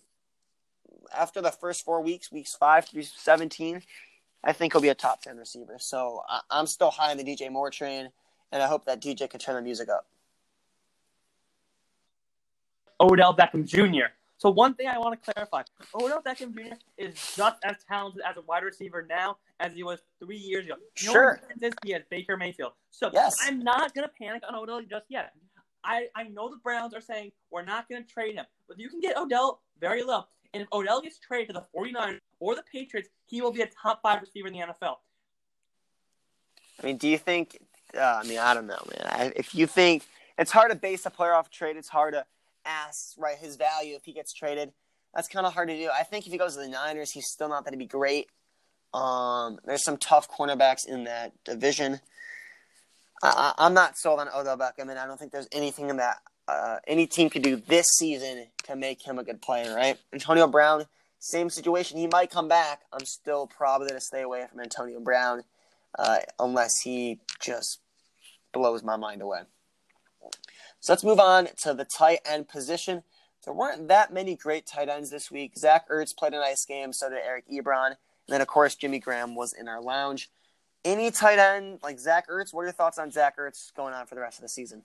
after 1.16 1.42
the 1.42 1.52
first 1.52 1.84
four 1.84 2.02
weeks, 2.02 2.32
weeks 2.32 2.56
five 2.56 2.86
through 2.86 3.04
seventeen. 3.04 3.82
I 4.44 4.54
think 4.54 4.74
he'll 4.74 4.82
be 4.82 4.90
a 4.90 4.96
top 4.96 5.22
ten 5.22 5.38
receiver. 5.38 5.78
So 5.80 6.22
I, 6.28 6.42
I'm 6.50 6.68
still 6.68 6.92
high 6.92 7.12
on 7.12 7.18
the 7.18 7.24
DJ 7.24 7.52
Moore 7.52 7.72
train, 7.72 8.10
and 8.52 8.64
I 8.64 8.68
hope 8.68 8.86
that 8.86 9.02
DJ 9.02 9.30
can 9.30 9.40
turn 9.40 9.56
the 9.56 9.62
music 9.62 9.90
up. 9.90 10.06
Odell 13.02 13.36
Beckham 13.36 13.66
Jr. 13.66 14.12
So 14.40 14.50
one 14.50 14.74
thing 14.74 14.88
I 14.88 14.98
want 14.98 15.22
to 15.22 15.34
clarify: 15.34 15.64
Odell 15.94 16.22
Beckham 16.22 16.54
Jr. 16.54 16.76
is 16.98 17.14
just 17.36 17.58
as 17.64 17.76
talented 17.88 18.22
as 18.28 18.38
a 18.38 18.42
wide 18.42 18.64
receiver 18.64 19.06
now 19.08 19.38
as 19.60 19.74
he 19.74 19.84
was 19.84 20.00
three 20.24 20.38
years 20.38 20.66
ago. 20.66 20.76
No 21.06 21.12
sure. 21.12 21.42
This 21.58 21.74
he 21.84 21.92
has 21.92 22.04
Baker 22.10 22.38
Mayfield. 22.38 22.72
So 22.90 23.10
yes. 23.14 23.36
I'm 23.42 23.60
not 23.60 23.94
gonna 23.94 24.10
panic 24.18 24.44
on 24.48 24.56
Odell 24.56 24.82
just 24.82 25.06
yet. 25.10 25.34
I, 25.84 26.08
I 26.16 26.24
know 26.24 26.50
the 26.50 26.58
Browns 26.58 26.94
are 26.94 27.02
saying 27.02 27.34
we're 27.52 27.66
not 27.66 27.90
gonna 27.90 28.04
trade 28.04 28.36
him, 28.36 28.46
but 28.70 28.80
you 28.80 28.90
can 28.90 29.02
get 29.02 29.18
Odell 29.18 29.62
very 29.82 30.04
low. 30.04 30.24
And 30.54 30.64
if 30.64 30.70
Odell 30.72 31.02
gets 31.02 31.20
traded 31.20 31.48
to 31.48 31.54
the 31.54 31.66
49ers 31.78 32.20
or 32.40 32.56
the 32.56 32.64
Patriots, 32.72 33.10
he 33.26 33.42
will 33.42 33.52
be 33.52 33.62
a 33.62 33.68
top 33.68 34.02
five 34.02 34.22
receiver 34.22 34.48
in 34.48 34.54
the 34.54 34.60
NFL. 34.60 34.96
I 36.82 36.86
mean, 36.86 36.98
do 36.98 37.10
you 37.10 37.18
think? 37.18 37.58
Uh, 37.94 38.22
I 38.24 38.28
mean, 38.28 38.40
I 38.40 38.54
don't 38.54 38.68
know, 38.68 38.82
man. 38.90 39.06
I, 39.06 39.34
if 39.36 39.54
you 39.54 39.68
think 39.68 40.06
it's 40.38 40.52
hard 40.52 40.72
to 40.72 40.78
base 40.78 41.06
a 41.06 41.10
player 41.10 41.34
off 41.34 41.50
trade, 41.50 41.76
it's 41.76 41.90
hard 41.90 42.14
to 42.14 42.26
asks 42.66 43.16
right 43.18 43.38
his 43.38 43.56
value 43.56 43.96
if 43.96 44.04
he 44.04 44.14
gets 44.14 44.34
traded. 44.34 44.72
That's 45.14 45.28
kind 45.28 45.46
of 45.46 45.54
hard 45.54 45.70
to 45.70 45.76
do. 45.76 45.90
I 45.94 46.04
think 46.04 46.26
if 46.26 46.32
he 46.32 46.38
goes 46.38 46.56
to 46.56 46.62
the 46.62 46.68
Niners, 46.68 47.12
he's 47.12 47.28
still 47.28 47.50
not 47.50 47.64
going 47.64 47.74
to 47.74 47.80
be 47.80 47.88
great. 47.88 48.28
Um, 48.94 49.60
there's 49.66 49.84
some 49.84 49.98
tough 49.98 50.30
cornerbacks 50.30 50.88
in 50.88 51.06
that 51.06 51.32
division. 51.44 52.00
I, 53.22 53.54
am 53.58 53.74
not 53.74 53.98
sold 53.98 54.20
on 54.20 54.30
Odell 54.30 54.58
Beckham, 54.58 54.90
and 54.90 54.98
I 54.98 55.06
don't 55.06 55.20
think 55.20 55.32
there's 55.32 55.50
anything 55.52 55.90
in 55.90 55.98
that 55.98 56.18
uh, 56.48 56.78
any 56.88 57.06
team 57.06 57.30
could 57.30 57.42
do 57.42 57.58
this 57.58 57.86
season 57.98 58.48
to 58.64 58.76
make 58.76 59.06
him 59.06 59.20
a 59.20 59.24
good 59.24 59.42
player. 59.42 59.76
Right? 59.76 59.98
Antonio 60.14 60.48
Brown, 60.48 60.86
same 61.20 61.50
situation. 61.50 61.98
He 61.98 62.08
might 62.08 62.32
come 62.32 62.48
back. 62.48 62.82
I'm 62.94 63.06
still 63.06 63.48
probably 63.48 63.88
going 63.88 64.00
to 64.00 64.06
stay 64.06 64.22
away 64.22 64.46
from 64.50 64.62
Antonio 64.62 65.00
Brown 65.00 65.44
uh, 65.98 66.20
unless 66.40 66.80
he 66.82 67.20
just 67.42 67.80
blows 68.54 68.84
my 68.84 68.96
mind 68.96 69.22
away. 69.22 69.42
So 70.80 70.94
let's 70.94 71.04
move 71.04 71.20
on 71.20 71.50
to 71.58 71.74
the 71.74 71.84
tight 71.84 72.20
end 72.26 72.48
position. 72.48 73.04
There 73.44 73.54
weren't 73.54 73.88
that 73.90 74.14
many 74.14 74.36
great 74.36 74.66
tight 74.66 74.90
ends 74.90 75.10
this 75.10 75.30
week. 75.30 75.58
Zach 75.58 75.90
Ertz 75.90 76.16
played 76.16 76.34
a 76.34 76.40
nice 76.40 76.66
game, 76.66 76.94
so 76.94 77.10
did 77.10 77.20
Eric 77.26 77.46
Ebron. 77.52 77.88
And 77.88 77.98
then, 78.28 78.42
of 78.42 78.48
course, 78.48 78.76
Jimmy 78.76 79.00
Graham 79.00 79.36
was 79.36 79.54
in 79.54 79.68
our 79.68 79.82
lounge. 79.82 80.30
Any 80.86 81.12
tight 81.12 81.40
end 81.40 81.80
like 81.84 82.00
Zach 82.00 82.30
Ertz? 82.30 82.54
What 82.54 82.62
are 82.62 82.66
your 82.66 82.74
thoughts 82.74 82.98
on 82.98 83.12
Zach 83.12 83.38
Ertz 83.38 83.74
going 83.76 83.94
on 83.94 84.06
for 84.06 84.16
the 84.16 84.22
rest 84.22 84.38
of 84.38 84.44
the 84.44 84.50
season? 84.50 84.84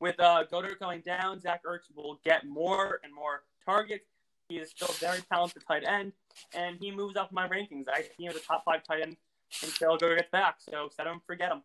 With 0.00 0.18
uh, 0.18 0.44
Goedert 0.50 0.78
going 0.78 1.00
down, 1.00 1.40
Zach 1.40 1.62
Ertz 1.64 1.94
will 1.94 2.20
get 2.24 2.46
more 2.46 3.00
and 3.04 3.14
more 3.14 3.42
targets. 3.64 4.06
He 4.48 4.56
is 4.56 4.70
still 4.70 4.92
very 5.00 5.20
talented 5.30 5.62
tight 5.66 5.84
end, 5.86 6.12
and 6.54 6.76
he 6.78 6.90
moves 6.90 7.16
up 7.16 7.32
my 7.32 7.48
rankings. 7.48 7.88
I 7.88 8.02
think 8.02 8.14
he's 8.18 8.36
a 8.36 8.40
top 8.40 8.64
five 8.64 8.84
tight 8.84 9.02
end 9.02 9.16
until 9.62 9.98
Goedert 9.98 10.16
gets 10.16 10.30
back. 10.30 10.56
So 10.58 10.88
set 10.94 11.06
him, 11.06 11.20
forget 11.26 11.50
him 11.50 11.62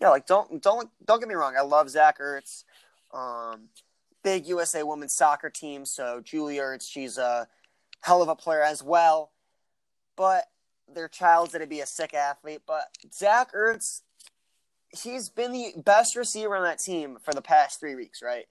yeah, 0.00 0.08
like 0.08 0.26
don't 0.26 0.62
don't 0.62 0.90
don't 1.04 1.20
get 1.20 1.28
me 1.28 1.34
wrong. 1.34 1.54
I 1.56 1.62
love 1.62 1.88
Zach 1.90 2.18
Ertz. 2.18 2.64
Um, 3.12 3.68
big 4.22 4.46
USA 4.46 4.82
women's 4.82 5.14
soccer 5.14 5.50
team. 5.50 5.84
So 5.84 6.20
Julie 6.22 6.56
Ertz, 6.56 6.88
she's 6.90 7.18
a 7.18 7.48
hell 8.00 8.22
of 8.22 8.28
a 8.28 8.36
player 8.36 8.62
as 8.62 8.82
well. 8.82 9.30
But 10.16 10.44
their 10.92 11.08
child's 11.08 11.52
gonna 11.52 11.66
be 11.66 11.80
a 11.80 11.86
sick 11.86 12.14
athlete. 12.14 12.62
But 12.66 12.84
Zach 13.12 13.52
Ertz, 13.52 14.02
he's 15.02 15.28
been 15.28 15.52
the 15.52 15.72
best 15.76 16.16
receiver 16.16 16.56
on 16.56 16.64
that 16.64 16.78
team 16.78 17.18
for 17.22 17.32
the 17.32 17.42
past 17.42 17.80
three 17.80 17.94
weeks, 17.94 18.22
right? 18.22 18.46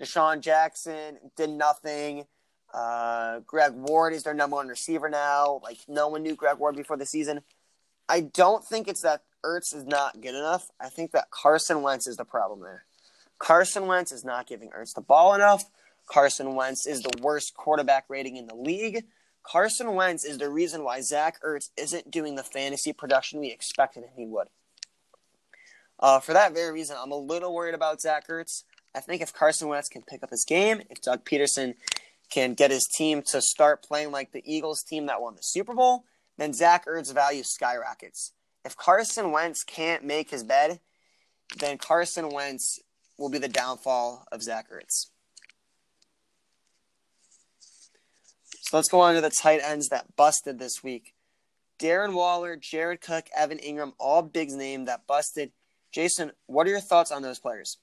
DeSean 0.00 0.40
Jackson 0.40 1.18
did 1.36 1.50
nothing. 1.50 2.26
Uh, 2.72 3.40
Greg 3.40 3.72
Ward 3.72 4.12
is 4.12 4.24
their 4.24 4.34
number 4.34 4.56
one 4.56 4.68
receiver 4.68 5.08
now. 5.08 5.60
Like 5.62 5.78
no 5.86 6.08
one 6.08 6.22
knew 6.22 6.34
Greg 6.34 6.58
Ward 6.58 6.76
before 6.76 6.96
the 6.96 7.06
season. 7.06 7.42
I 8.08 8.20
don't 8.20 8.64
think 8.64 8.88
it's 8.88 9.02
that 9.02 9.22
Ertz 9.44 9.74
is 9.74 9.84
not 9.84 10.20
good 10.20 10.34
enough. 10.34 10.70
I 10.80 10.88
think 10.88 11.12
that 11.12 11.30
Carson 11.30 11.82
Wentz 11.82 12.06
is 12.06 12.16
the 12.16 12.24
problem 12.24 12.60
there. 12.60 12.84
Carson 13.38 13.86
Wentz 13.86 14.12
is 14.12 14.24
not 14.24 14.46
giving 14.46 14.70
Ertz 14.70 14.94
the 14.94 15.00
ball 15.00 15.34
enough. 15.34 15.64
Carson 16.06 16.54
Wentz 16.54 16.86
is 16.86 17.02
the 17.02 17.22
worst 17.22 17.54
quarterback 17.54 18.04
rating 18.08 18.36
in 18.36 18.46
the 18.46 18.54
league. 18.54 19.04
Carson 19.42 19.94
Wentz 19.94 20.24
is 20.24 20.38
the 20.38 20.48
reason 20.48 20.84
why 20.84 21.00
Zach 21.00 21.40
Ertz 21.42 21.70
isn't 21.76 22.10
doing 22.10 22.34
the 22.34 22.42
fantasy 22.42 22.92
production 22.92 23.40
we 23.40 23.52
expected 23.52 24.04
he 24.16 24.26
would. 24.26 24.48
Uh, 26.00 26.20
for 26.20 26.32
that 26.32 26.54
very 26.54 26.72
reason, 26.72 26.96
I'm 26.98 27.12
a 27.12 27.16
little 27.16 27.54
worried 27.54 27.74
about 27.74 28.00
Zach 28.00 28.28
Ertz. 28.28 28.64
I 28.94 29.00
think 29.00 29.20
if 29.22 29.32
Carson 29.32 29.68
Wentz 29.68 29.88
can 29.88 30.02
pick 30.02 30.22
up 30.22 30.30
his 30.30 30.44
game, 30.44 30.82
if 30.88 31.02
Doug 31.02 31.24
Pederson 31.24 31.74
can 32.30 32.54
get 32.54 32.70
his 32.70 32.88
team 32.96 33.22
to 33.22 33.40
start 33.40 33.82
playing 33.82 34.10
like 34.10 34.32
the 34.32 34.42
Eagles 34.44 34.82
team 34.82 35.06
that 35.06 35.20
won 35.20 35.34
the 35.34 35.42
Super 35.42 35.74
Bowl, 35.74 36.04
then 36.38 36.52
Zach 36.52 36.86
Ertz's 36.86 37.12
value 37.12 37.42
skyrockets 37.44 38.32
if 38.64 38.76
Carson 38.76 39.30
Wentz 39.30 39.62
can't 39.62 40.04
make 40.04 40.30
his 40.30 40.42
bed, 40.42 40.80
then 41.58 41.78
Carson 41.78 42.30
Wentz 42.30 42.78
will 43.18 43.28
be 43.28 43.38
the 43.38 43.48
downfall 43.48 44.26
of 44.32 44.42
Zach 44.42 44.70
Ertz. 44.70 45.10
So 48.62 48.76
let's 48.76 48.88
go 48.88 49.00
on 49.00 49.14
to 49.14 49.20
the 49.20 49.30
tight 49.30 49.60
ends 49.62 49.88
that 49.88 50.16
busted 50.16 50.58
this 50.58 50.82
week. 50.82 51.14
Darren 51.78 52.14
Waller, 52.14 52.56
Jared 52.56 53.00
Cook, 53.00 53.26
Evan 53.36 53.58
Engram, 53.58 53.92
all 53.98 54.22
big 54.22 54.50
name 54.50 54.86
that 54.86 55.06
busted. 55.06 55.52
Jason, 55.92 56.32
what 56.46 56.66
are 56.66 56.70
your 56.70 56.80
thoughts 56.80 57.12
on 57.12 57.22
those 57.22 57.38
players? 57.38 57.78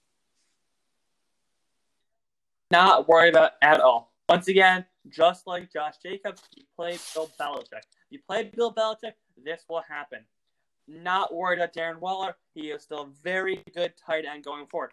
Not 2.71 3.07
worried 3.07 3.35
about 3.35 3.51
at 3.61 3.79
all. 3.79 4.11
Once 4.27 4.47
again, 4.47 4.85
just 5.09 5.45
like 5.45 5.71
Josh 5.71 5.95
Jacobs, 6.01 6.41
you 6.55 6.63
played 6.75 6.99
Bill 7.13 7.29
Belichick. 7.39 7.83
you 8.09 8.19
play 8.25 8.49
Bill 8.55 8.73
Belichick, 8.73 9.13
this 9.43 9.63
will 9.69 9.83
happen. 9.87 10.25
Not 10.87 11.33
worried 11.33 11.59
about 11.59 11.73
Darren 11.73 11.99
Waller. 11.99 12.35
He 12.53 12.71
is 12.71 12.83
still 12.83 13.03
a 13.03 13.09
very 13.23 13.61
good 13.73 13.93
tight 14.03 14.25
end 14.25 14.43
going 14.43 14.67
forward. 14.67 14.91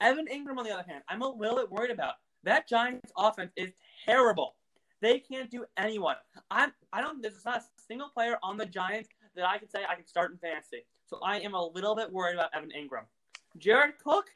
Evan 0.00 0.26
Engram, 0.26 0.58
on 0.58 0.64
the 0.64 0.72
other 0.72 0.84
hand, 0.86 1.02
I'm 1.08 1.22
a 1.22 1.28
little 1.28 1.56
bit 1.56 1.70
worried 1.70 1.90
about. 1.90 2.14
That 2.44 2.68
Giants 2.68 3.12
offense 3.16 3.52
is 3.56 3.72
terrible. 4.04 4.54
They 5.00 5.18
can't 5.18 5.50
do 5.50 5.64
anyone. 5.76 6.16
I'm 6.50 6.72
I 6.92 7.00
don't 7.00 7.22
there's 7.22 7.44
not 7.44 7.58
a 7.58 7.62
single 7.86 8.08
player 8.08 8.36
on 8.42 8.56
the 8.56 8.66
Giants 8.66 9.08
that 9.36 9.48
I 9.48 9.58
can 9.58 9.68
say 9.68 9.80
I 9.88 9.94
can 9.94 10.06
start 10.06 10.32
in 10.32 10.38
fantasy. 10.38 10.84
So 11.06 11.18
I 11.22 11.38
am 11.38 11.54
a 11.54 11.66
little 11.66 11.94
bit 11.94 12.12
worried 12.12 12.34
about 12.34 12.50
Evan 12.54 12.70
Engram. 12.70 13.04
Jared 13.56 13.98
Cook, 14.02 14.26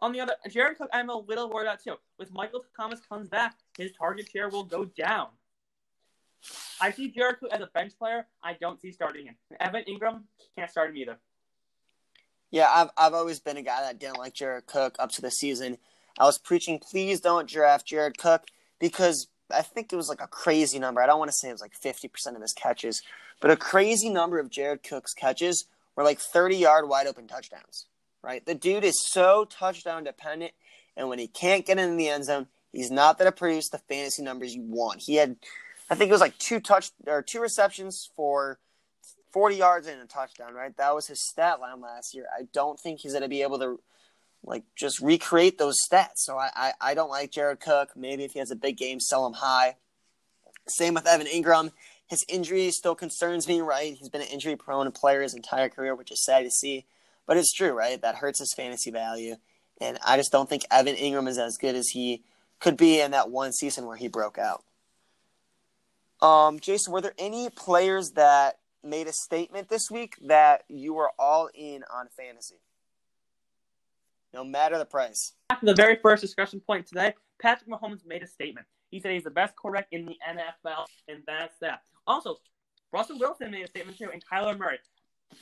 on 0.00 0.12
the 0.12 0.20
other 0.20 0.34
Jared 0.48 0.78
Cook, 0.78 0.90
I'm 0.92 1.10
a 1.10 1.16
little 1.16 1.48
worried 1.48 1.66
about 1.66 1.82
too. 1.82 1.96
With 2.18 2.32
Michael 2.32 2.64
Thomas 2.76 3.00
comes 3.00 3.28
back, 3.28 3.56
his 3.76 3.92
target 3.92 4.28
share 4.30 4.48
will 4.48 4.64
go 4.64 4.84
down. 4.84 5.28
I 6.80 6.92
see 6.92 7.10
Jared 7.10 7.40
Cook 7.40 7.50
as 7.52 7.60
a 7.60 7.66
bench 7.66 7.92
player. 7.98 8.26
I 8.42 8.54
don't 8.54 8.80
see 8.80 8.92
starting 8.92 9.26
him. 9.26 9.36
Evan 9.60 9.84
Engram 9.88 10.22
can't 10.56 10.70
start 10.70 10.90
him 10.90 10.96
either. 10.96 11.18
Yeah, 12.50 12.70
I've 12.72 12.90
I've 12.96 13.14
always 13.14 13.40
been 13.40 13.56
a 13.56 13.62
guy 13.62 13.82
that 13.82 13.98
didn't 13.98 14.18
like 14.18 14.34
Jared 14.34 14.66
Cook 14.66 14.96
up 14.98 15.10
to 15.12 15.22
the 15.22 15.30
season. 15.30 15.78
I 16.18 16.24
was 16.24 16.38
preaching, 16.38 16.78
please 16.78 17.20
don't 17.20 17.48
draft 17.48 17.86
Jared 17.86 18.18
Cook 18.18 18.44
because 18.78 19.28
I 19.50 19.62
think 19.62 19.92
it 19.92 19.96
was 19.96 20.08
like 20.08 20.20
a 20.20 20.26
crazy 20.26 20.78
number. 20.78 21.00
I 21.00 21.06
don't 21.06 21.18
want 21.18 21.30
to 21.30 21.36
say 21.36 21.48
it 21.48 21.52
was 21.52 21.60
like 21.60 21.78
50% 21.78 22.34
of 22.34 22.42
his 22.42 22.52
catches, 22.52 23.02
but 23.40 23.50
a 23.50 23.56
crazy 23.56 24.10
number 24.10 24.38
of 24.38 24.50
Jared 24.50 24.82
Cook's 24.82 25.14
catches 25.14 25.66
were 25.96 26.04
like 26.04 26.20
30 26.20 26.56
yard 26.56 26.88
wide 26.88 27.06
open 27.06 27.26
touchdowns, 27.26 27.86
right? 28.22 28.44
The 28.44 28.54
dude 28.54 28.84
is 28.84 29.06
so 29.10 29.44
touchdown 29.44 30.04
dependent, 30.04 30.52
and 30.96 31.08
when 31.08 31.18
he 31.18 31.28
can't 31.28 31.66
get 31.66 31.78
in 31.78 31.96
the 31.96 32.08
end 32.08 32.24
zone, 32.24 32.48
he's 32.72 32.90
not 32.90 33.18
going 33.18 33.30
to 33.30 33.36
produce 33.36 33.68
the 33.68 33.78
fantasy 33.78 34.22
numbers 34.22 34.54
you 34.54 34.62
want. 34.62 35.02
He 35.04 35.16
had, 35.16 35.36
I 35.90 35.94
think 35.94 36.10
it 36.10 36.12
was 36.12 36.20
like 36.20 36.38
two 36.38 36.60
touch 36.60 36.90
or 37.06 37.22
two 37.22 37.40
receptions 37.40 38.10
for 38.14 38.58
40 39.32 39.56
yards 39.56 39.86
and 39.86 40.00
a 40.00 40.06
touchdown, 40.06 40.54
right? 40.54 40.76
That 40.76 40.94
was 40.94 41.06
his 41.06 41.26
stat 41.26 41.60
line 41.60 41.80
last 41.80 42.14
year. 42.14 42.26
I 42.36 42.44
don't 42.52 42.78
think 42.78 43.00
he's 43.00 43.12
going 43.12 43.22
to 43.22 43.28
be 43.28 43.42
able 43.42 43.58
to 43.58 43.80
like 44.44 44.64
just 44.76 45.00
recreate 45.00 45.58
those 45.58 45.76
stats. 45.90 46.16
So 46.16 46.36
I, 46.36 46.50
I, 46.54 46.72
I 46.80 46.94
don't 46.94 47.10
like 47.10 47.30
Jared 47.30 47.60
Cook. 47.60 47.90
Maybe 47.96 48.24
if 48.24 48.32
he 48.32 48.38
has 48.38 48.50
a 48.50 48.56
big 48.56 48.76
game, 48.76 49.00
sell 49.00 49.26
him 49.26 49.34
high. 49.34 49.76
Same 50.68 50.94
with 50.94 51.06
Evan 51.06 51.26
Engram. 51.26 51.72
His 52.06 52.24
injury 52.28 52.70
still 52.70 52.94
concerns 52.94 53.46
me, 53.48 53.60
right? 53.60 53.94
He's 53.94 54.08
been 54.08 54.22
an 54.22 54.28
injury 54.28 54.56
prone 54.56 54.90
player 54.92 55.22
his 55.22 55.34
entire 55.34 55.68
career, 55.68 55.94
which 55.94 56.10
is 56.10 56.24
sad 56.24 56.44
to 56.44 56.50
see. 56.50 56.86
But 57.26 57.36
it's 57.36 57.52
true, 57.52 57.72
right? 57.72 58.00
That 58.00 58.16
hurts 58.16 58.38
his 58.38 58.54
fantasy 58.56 58.90
value. 58.90 59.36
And 59.80 59.98
I 60.04 60.16
just 60.16 60.32
don't 60.32 60.48
think 60.48 60.64
Evan 60.70 60.96
Engram 60.96 61.28
is 61.28 61.38
as 61.38 61.58
good 61.58 61.74
as 61.74 61.88
he 61.88 62.22
could 62.60 62.76
be 62.76 63.00
in 63.00 63.10
that 63.10 63.30
one 63.30 63.52
season 63.52 63.86
where 63.86 63.96
he 63.96 64.08
broke 64.08 64.38
out. 64.38 64.64
Um, 66.20 66.58
Jason, 66.58 66.92
were 66.92 67.00
there 67.00 67.14
any 67.18 67.48
players 67.50 68.12
that 68.12 68.58
made 68.82 69.06
a 69.06 69.12
statement 69.12 69.68
this 69.68 69.90
week 69.90 70.16
that 70.26 70.64
you 70.68 70.94
were 70.94 71.10
all 71.18 71.48
in 71.54 71.84
on 71.92 72.08
fantasy? 72.08 72.60
No 74.32 74.44
matter 74.44 74.78
the 74.78 74.84
price. 74.84 75.34
After 75.50 75.66
the 75.66 75.74
very 75.74 75.96
first 76.02 76.20
discussion 76.20 76.60
point 76.60 76.86
today, 76.86 77.14
Patrick 77.40 77.70
Mahomes 77.70 78.04
made 78.06 78.22
a 78.22 78.26
statement. 78.26 78.66
He 78.90 79.00
said 79.00 79.12
he's 79.12 79.24
the 79.24 79.30
best 79.30 79.54
quarterback 79.56 79.88
in 79.92 80.06
the 80.06 80.16
NFL, 80.28 80.86
and 81.08 81.22
that's 81.26 81.56
that. 81.60 81.82
Also, 82.06 82.36
Russell 82.92 83.18
Wilson 83.18 83.50
made 83.50 83.64
a 83.64 83.68
statement 83.68 83.98
too, 83.98 84.10
and 84.12 84.22
Kyler 84.24 84.58
Murray. 84.58 84.78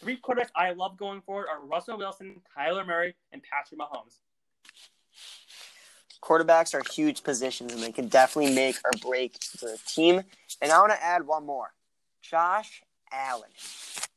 Three 0.00 0.18
quarterbacks 0.20 0.50
I 0.54 0.72
love 0.72 0.96
going 0.96 1.20
forward 1.22 1.46
are 1.48 1.64
Russell 1.64 1.98
Wilson, 1.98 2.40
Kyler 2.56 2.86
Murray, 2.86 3.14
and 3.32 3.42
Patrick 3.42 3.80
Mahomes. 3.80 4.18
Quarterbacks 6.26 6.74
are 6.74 6.82
huge 6.92 7.22
positions, 7.22 7.72
and 7.72 7.80
they 7.80 7.92
can 7.92 8.08
definitely 8.08 8.52
make 8.52 8.76
or 8.84 8.90
break 9.00 9.38
the 9.60 9.78
team. 9.86 10.22
And 10.60 10.72
I 10.72 10.80
want 10.80 10.90
to 10.92 11.02
add 11.02 11.24
one 11.24 11.46
more 11.46 11.72
Josh 12.20 12.82
Allen. 13.12 13.50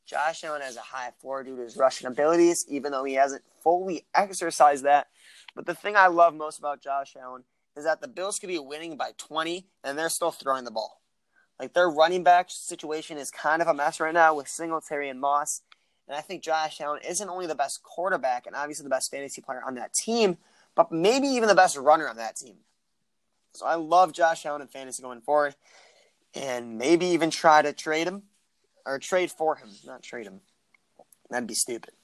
Josh 0.08 0.44
Allen 0.44 0.64
has 0.64 0.76
a 0.76 0.82
high 0.82 1.12
floor 1.22 1.44
due 1.44 1.56
to 1.56 1.62
his 1.62 1.78
rushing 1.78 2.08
abilities, 2.08 2.66
even 2.68 2.92
though 2.92 3.04
he 3.04 3.14
hasn't 3.14 3.44
fully 3.62 4.08
exercised 4.16 4.86
that. 4.86 5.08
But 5.56 5.68
the 5.68 5.76
thing 5.76 5.96
I 5.96 6.08
love 6.08 6.34
most 6.34 6.58
about 6.58 6.82
Josh 6.82 7.16
Allen 7.22 7.44
is 7.78 7.84
that 7.84 8.02
the 8.02 8.08
Bills 8.08 8.40
could 8.40 8.50
be 8.50 8.58
winning 8.58 8.98
by 8.98 9.12
20 9.20 9.68
and 9.84 9.98
they're 9.98 10.10
still 10.10 10.32
throwing 10.32 10.64
the 10.64 10.72
ball. 10.72 11.02
Like 11.60 11.74
their 11.74 11.90
running 11.92 12.24
back 12.24 12.48
situation 12.50 13.20
is 13.20 13.30
kind 13.30 13.62
of 13.62 13.68
a 13.68 13.74
mess 13.74 14.00
right 14.00 14.14
now 14.14 14.34
with 14.34 14.48
Singletary 14.48 15.10
and 15.10 15.20
Moss. 15.20 15.62
And 16.08 16.18
I 16.18 16.22
think 16.22 16.42
Josh 16.42 16.82
Allen 16.82 17.02
isn't 17.08 17.30
only 17.30 17.46
the 17.46 17.54
best 17.54 17.84
quarterback 17.84 18.48
and 18.48 18.56
obviously 18.56 18.84
the 18.84 18.90
best 18.90 19.12
fantasy 19.12 19.42
player 19.42 19.62
on 19.64 19.76
that 19.76 19.94
team, 19.94 20.38
but 20.80 20.94
maybe 20.94 21.28
even 21.28 21.50
the 21.50 21.56
best 21.56 21.76
runner 21.76 22.08
on 22.08 22.16
that 22.16 22.38
team. 22.38 22.56
So 23.52 23.66
I 23.66 23.76
love 23.76 24.14
Josh 24.14 24.46
Allen 24.46 24.62
in 24.62 24.70
fantasy 24.70 25.04
going 25.04 25.20
forward 25.20 25.56
and 26.34 26.78
maybe 26.78 27.08
even 27.08 27.32
try 27.32 27.62
to 27.62 27.74
trade 27.74 28.08
him 28.08 28.24
or 28.86 28.98
trade 28.98 29.30
for 29.30 29.58
him, 29.58 29.68
not 29.86 30.04
trade 30.04 30.26
him. 30.26 30.40
That'd 31.30 31.50
be 31.50 31.54
stupid. 31.54 31.96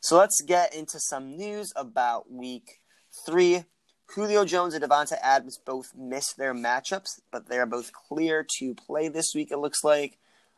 So 0.00 0.16
let's 0.16 0.40
get 0.40 0.74
into 0.74 0.98
some 0.98 1.36
news 1.36 1.74
about 1.76 2.32
week 2.32 2.80
three. 3.26 3.64
Julio 4.06 4.46
Jones 4.46 4.72
and 4.72 4.82
Davante 4.82 5.18
Adams 5.20 5.58
both 5.62 5.92
missed 5.94 6.38
their 6.38 6.54
matchups, 6.54 7.20
but 7.30 7.50
they 7.50 7.58
are 7.58 7.66
both 7.66 7.92
clear 7.92 8.46
to 8.58 8.74
play 8.74 9.08
this 9.08 9.34
week, 9.34 9.50
it 9.50 9.58
looks 9.58 9.84
like. 9.84 10.16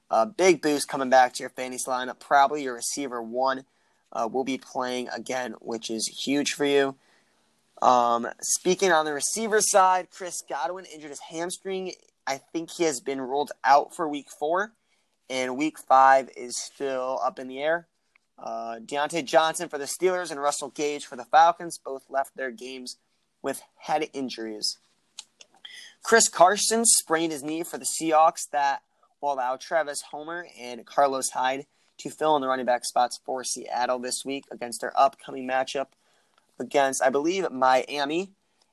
A 0.09 0.25
big 0.25 0.63
boost 0.63 0.87
coming 0.87 1.11
back 1.11 1.33
to 1.33 1.43
your 1.43 1.51
fantasy 1.51 1.91
lineup. 1.91 2.21
Probably 2.21 2.63
your 2.63 2.75
receiver 2.75 3.21
one 3.21 3.65
uh, 4.13 4.29
will 4.31 4.45
be 4.45 4.57
playing 4.57 5.09
again, 5.09 5.57
which 5.61 5.91
is 5.91 6.07
huge 6.25 6.53
for 6.53 6.65
you. 6.65 6.95
Um, 7.85 8.27
speaking 8.41 8.93
on 8.93 9.05
the 9.05 9.13
receiver 9.13 9.61
side, 9.61 10.09
Chris 10.11 10.43
Godwin 10.49 10.87
injured 10.87 11.11
his 11.11 11.21
hamstring. 11.21 11.93
I 12.27 12.39
think 12.39 12.71
he 12.71 12.85
has 12.85 13.01
been 13.01 13.21
ruled 13.21 13.53
out 13.63 13.95
for 13.95 14.09
week 14.09 14.29
four, 14.39 14.73
and 15.29 15.59
week 15.59 15.79
five 15.79 16.31
is 16.35 16.59
still 16.59 17.21
up 17.23 17.39
in 17.39 17.47
the 17.47 17.61
air. 17.61 17.87
Uh, 18.39 18.77
Diontae 18.83 19.27
Johnson 19.27 19.69
for 19.69 19.77
the 19.77 19.85
Steelers 19.85 20.31
and 20.31 20.41
Russell 20.41 20.71
Gage 20.71 21.05
for 21.05 21.17
the 21.17 21.27
Falcons 21.27 21.77
both 21.77 22.05
left 22.09 22.35
their 22.35 22.51
games 22.51 22.97
with 23.43 23.63
head 23.77 24.09
injuries. 24.15 24.79
Chris 26.03 26.31
Carson 26.31 26.87
sprained 26.87 27.33
his 27.33 27.43
knee 27.43 27.65
for 27.65 27.77
the 27.77 27.87
Seahawks 28.01 28.49
that 28.51 28.81
will 29.21 29.35
allow 29.35 29.57
Travis 29.57 30.01
Homer 30.11 30.47
and 30.59 30.87
Carlos 30.87 31.29
Hyde 31.35 31.67
to 31.99 32.09
fill 32.09 32.35
in 32.37 32.41
the 32.41 32.49
running 32.49 32.65
back 32.65 32.87
spots 32.87 33.21
for 33.27 33.45
Seattle 33.45 33.99
this 33.99 34.25
week 34.25 34.45
against 34.51 34.81
their 34.81 34.99
upcoming 34.99 35.47
matchup 35.47 35.89
against, 36.59 37.03
I 37.03 37.11
believe, 37.11 37.51
Miami. 37.51 38.31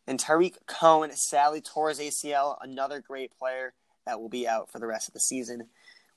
And 0.08 0.20
Tarik 0.20 0.66
Cohen 0.66 1.12
sadly 1.16 1.62
tore 1.62 1.90
his 1.90 2.00
ACL, 2.00 2.58
another 2.62 3.00
great 3.00 3.38
player 3.38 3.74
that 4.06 4.20
will 4.20 4.30
be 4.30 4.48
out 4.48 4.72
for 4.72 4.80
the 4.80 4.88
rest 4.88 5.08
of 5.08 5.14
the 5.14 5.20
season. 5.20 5.68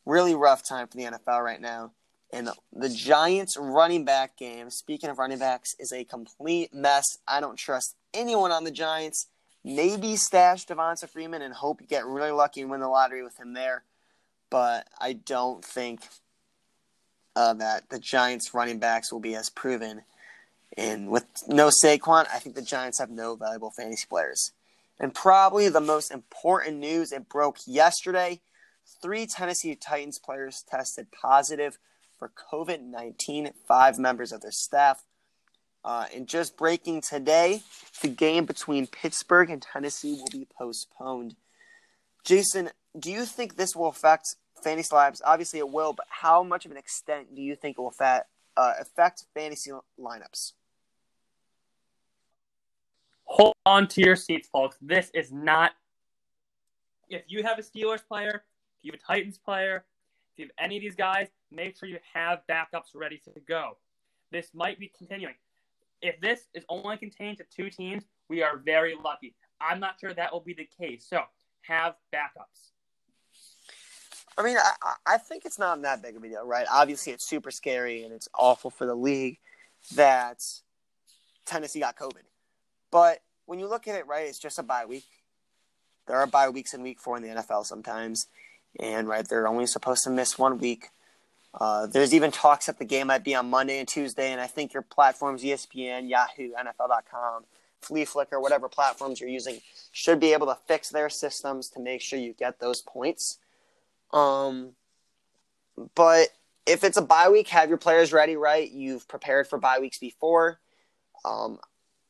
Really 0.07 0.35
rough 0.35 0.66
time 0.66 0.87
for 0.88 0.96
the 0.96 1.05
NFL 1.05 1.44
right 1.44 1.61
now. 1.61 1.92
And 2.33 2.50
the 2.72 2.88
Giants 2.88 3.57
running 3.57 4.05
back 4.05 4.37
game, 4.37 4.70
speaking 4.70 5.11
of 5.11 5.18
running 5.18 5.38
backs, 5.38 5.77
is 5.79 5.92
a 5.92 6.05
complete 6.05 6.74
mess. 6.74 7.05
I 7.29 7.40
don't 7.40 7.57
trust 7.57 7.94
anyone 8.12 8.50
on 8.50 8.64
the 8.64 8.70
Giants. 8.70 9.29
Maybe 9.62 10.16
stash 10.16 10.66
Devonta 10.66 11.09
Freeman 11.09 11.42
and 11.42 11.55
hope 11.55 11.81
you 11.81 11.87
get 11.87 12.05
really 12.05 12.33
lucky 12.33 12.62
and 12.62 12.70
win 12.70 12.81
the 12.81 12.88
lottery 12.88 13.22
with 13.22 13.38
him 13.38 13.55
there. 13.55 13.85
But 14.50 14.88
I 15.00 15.12
don't 15.12 15.64
think 15.64 16.00
uh, 17.37 17.55
that 17.55 17.88
the 17.88 17.98
Giants 17.98 18.53
running 18.53 18.79
backs 18.79 19.12
will 19.12 19.20
be 19.20 19.37
as 19.37 19.48
proven. 19.48 20.03
And 20.76 21.08
with 21.08 21.26
no 21.46 21.68
Saquon, 21.68 22.26
I 22.32 22.38
think 22.38 22.56
the 22.56 22.62
Giants 22.62 22.98
have 22.98 23.10
no 23.10 23.37
valuable 23.37 23.70
fantasy 23.70 24.06
players. 24.08 24.52
And 24.98 25.14
probably 25.14 25.68
the 25.68 25.80
most 25.80 26.10
important 26.10 26.78
news 26.78 27.12
it 27.12 27.28
broke 27.28 27.58
yesterday 27.66 28.40
three 29.02 29.26
Tennessee 29.26 29.74
Titans 29.74 30.18
players 30.18 30.64
tested 30.68 31.08
positive 31.10 31.78
for 32.18 32.30
COVID 32.52 32.82
19, 32.82 33.50
five 33.66 33.98
members 33.98 34.32
of 34.32 34.40
their 34.40 34.52
staff. 34.52 35.04
Uh, 35.84 36.06
and 36.14 36.26
just 36.26 36.56
breaking 36.56 37.02
today, 37.02 37.62
the 38.00 38.08
game 38.08 38.46
between 38.46 38.87
Pittsburgh 38.87 39.50
and 39.50 39.60
Tennessee 39.60 40.14
will 40.14 40.30
be 40.32 40.46
postponed. 40.56 41.37
Jason, 42.24 42.70
do 42.98 43.10
you 43.10 43.26
think 43.26 43.56
this 43.56 43.76
will 43.76 43.88
affect 43.88 44.37
fantasy 44.62 44.94
lives? 44.94 45.20
Obviously, 45.26 45.58
it 45.58 45.68
will, 45.68 45.92
but 45.92 46.06
how 46.08 46.42
much 46.42 46.64
of 46.64 46.70
an 46.70 46.78
extent 46.78 47.34
do 47.34 47.42
you 47.42 47.54
think 47.54 47.76
it 47.76 47.82
will 47.82 47.94
uh, 48.00 48.20
affect 48.56 49.24
fantasy 49.34 49.72
lineups? 50.00 50.52
Hold 53.35 53.55
on 53.66 53.88
to 53.88 54.01
your 54.01 54.14
seats, 54.14 54.47
folks. 54.47 54.77
This 54.81 55.11
is 55.12 55.33
not. 55.33 55.73
If 57.09 57.23
you 57.27 57.42
have 57.42 57.59
a 57.59 57.62
Steelers 57.62 58.07
player, 58.07 58.44
if 58.79 58.85
you 58.85 58.92
have 58.92 59.01
a 59.01 59.05
Titans 59.05 59.38
player, 59.38 59.85
if 60.33 60.38
you 60.38 60.44
have 60.44 60.53
any 60.57 60.77
of 60.77 60.83
these 60.83 60.94
guys, 60.94 61.27
make 61.51 61.77
sure 61.77 61.88
you 61.88 61.99
have 62.12 62.42
backups 62.49 62.94
ready 62.94 63.20
to 63.25 63.33
go. 63.40 63.77
This 64.31 64.51
might 64.55 64.79
be 64.79 64.92
continuing. 64.97 65.35
If 66.01 66.20
this 66.20 66.42
is 66.55 66.64
only 66.68 66.97
contained 66.97 67.38
to 67.38 67.44
two 67.51 67.70
teams, 67.70 68.05
we 68.29 68.44
are 68.44 68.57
very 68.57 68.94
lucky. 68.94 69.35
I'm 69.61 69.81
not 69.81 69.99
sure 69.99 70.14
that 70.14 70.33
will 70.33 70.38
be 70.38 70.55
the 70.55 70.68
case. 70.81 71.05
So 71.11 71.18
have 71.62 71.97
backups. 72.14 72.70
I 74.38 74.44
mean, 74.44 74.59
I, 74.59 74.92
I 75.07 75.18
think 75.18 75.44
it's 75.44 75.59
not 75.59 75.83
that 75.83 76.03
big 76.03 76.16
of 76.16 76.23
a 76.23 76.29
deal, 76.29 76.47
right? 76.47 76.68
Obviously, 76.70 77.12
it's 77.12 77.25
super 77.25 77.51
scary 77.51 78.05
and 78.05 78.12
it's 78.12 78.29
awful 78.33 78.70
for 78.70 78.87
the 78.87 78.94
league 78.94 79.38
that 79.97 80.40
Tennessee 81.44 81.81
got 81.81 81.97
COVID. 81.97 82.23
But 82.94 83.22
when 83.46 83.59
you 83.59 83.66
look 83.66 83.88
at 83.88 83.96
it, 83.96 84.07
right, 84.07 84.28
it's 84.28 84.38
just 84.38 84.61
a 84.61 84.62
bye 84.62 84.85
week. 84.87 85.09
There 86.07 86.16
are 86.16 86.28
bye 86.28 86.48
weeks 86.48 86.74
in 86.74 86.83
week 86.85 87.00
four 87.00 87.16
in 87.16 87.24
the 87.24 87.28
NFL 87.30 87.66
sometimes. 87.66 88.28
and 88.78 89.09
right 89.09 89.26
they're 89.28 89.48
only 89.48 89.66
supposed 89.66 90.04
to 90.04 90.11
miss 90.11 90.38
one 90.38 90.59
week. 90.59 90.90
Uh, 91.61 91.87
there's 91.88 92.14
even 92.14 92.30
talks 92.30 92.66
that 92.66 92.78
the 92.78 92.85
game 92.85 93.09
might 93.09 93.24
be 93.24 93.35
on 93.35 93.50
Monday 93.50 93.80
and 93.80 93.88
Tuesday, 93.88 94.30
and 94.30 94.40
I 94.40 94.46
think 94.46 94.72
your 94.72 94.83
platforms, 94.83 95.42
ESPN, 95.42 96.09
Yahoo, 96.09 96.52
NFL.com, 96.52 97.44
Fleaflicker, 97.83 98.40
whatever 98.40 98.68
platforms 98.68 99.20
you're 99.20 99.28
using, 99.28 99.59
should 99.90 100.20
be 100.20 100.33
able 100.33 100.46
to 100.46 100.59
fix 100.68 100.88
their 100.90 101.09
systems 101.09 101.70
to 101.70 101.80
make 101.80 102.00
sure 102.00 102.20
you 102.20 102.33
get 102.33 102.61
those 102.61 102.80
points. 102.80 103.38
Um, 104.12 104.70
but 105.96 106.28
if 106.64 106.85
it's 106.85 106.96
a 106.96 107.02
bye 107.02 107.28
week, 107.28 107.48
have 107.48 107.68
your 107.68 107.78
players 107.78 108.12
ready, 108.12 108.37
right? 108.37 108.70
You've 108.70 109.09
prepared 109.09 109.48
for 109.48 109.59
bye 109.59 109.80
weeks 109.80 109.98
before. 109.98 110.61
Um, 111.24 111.59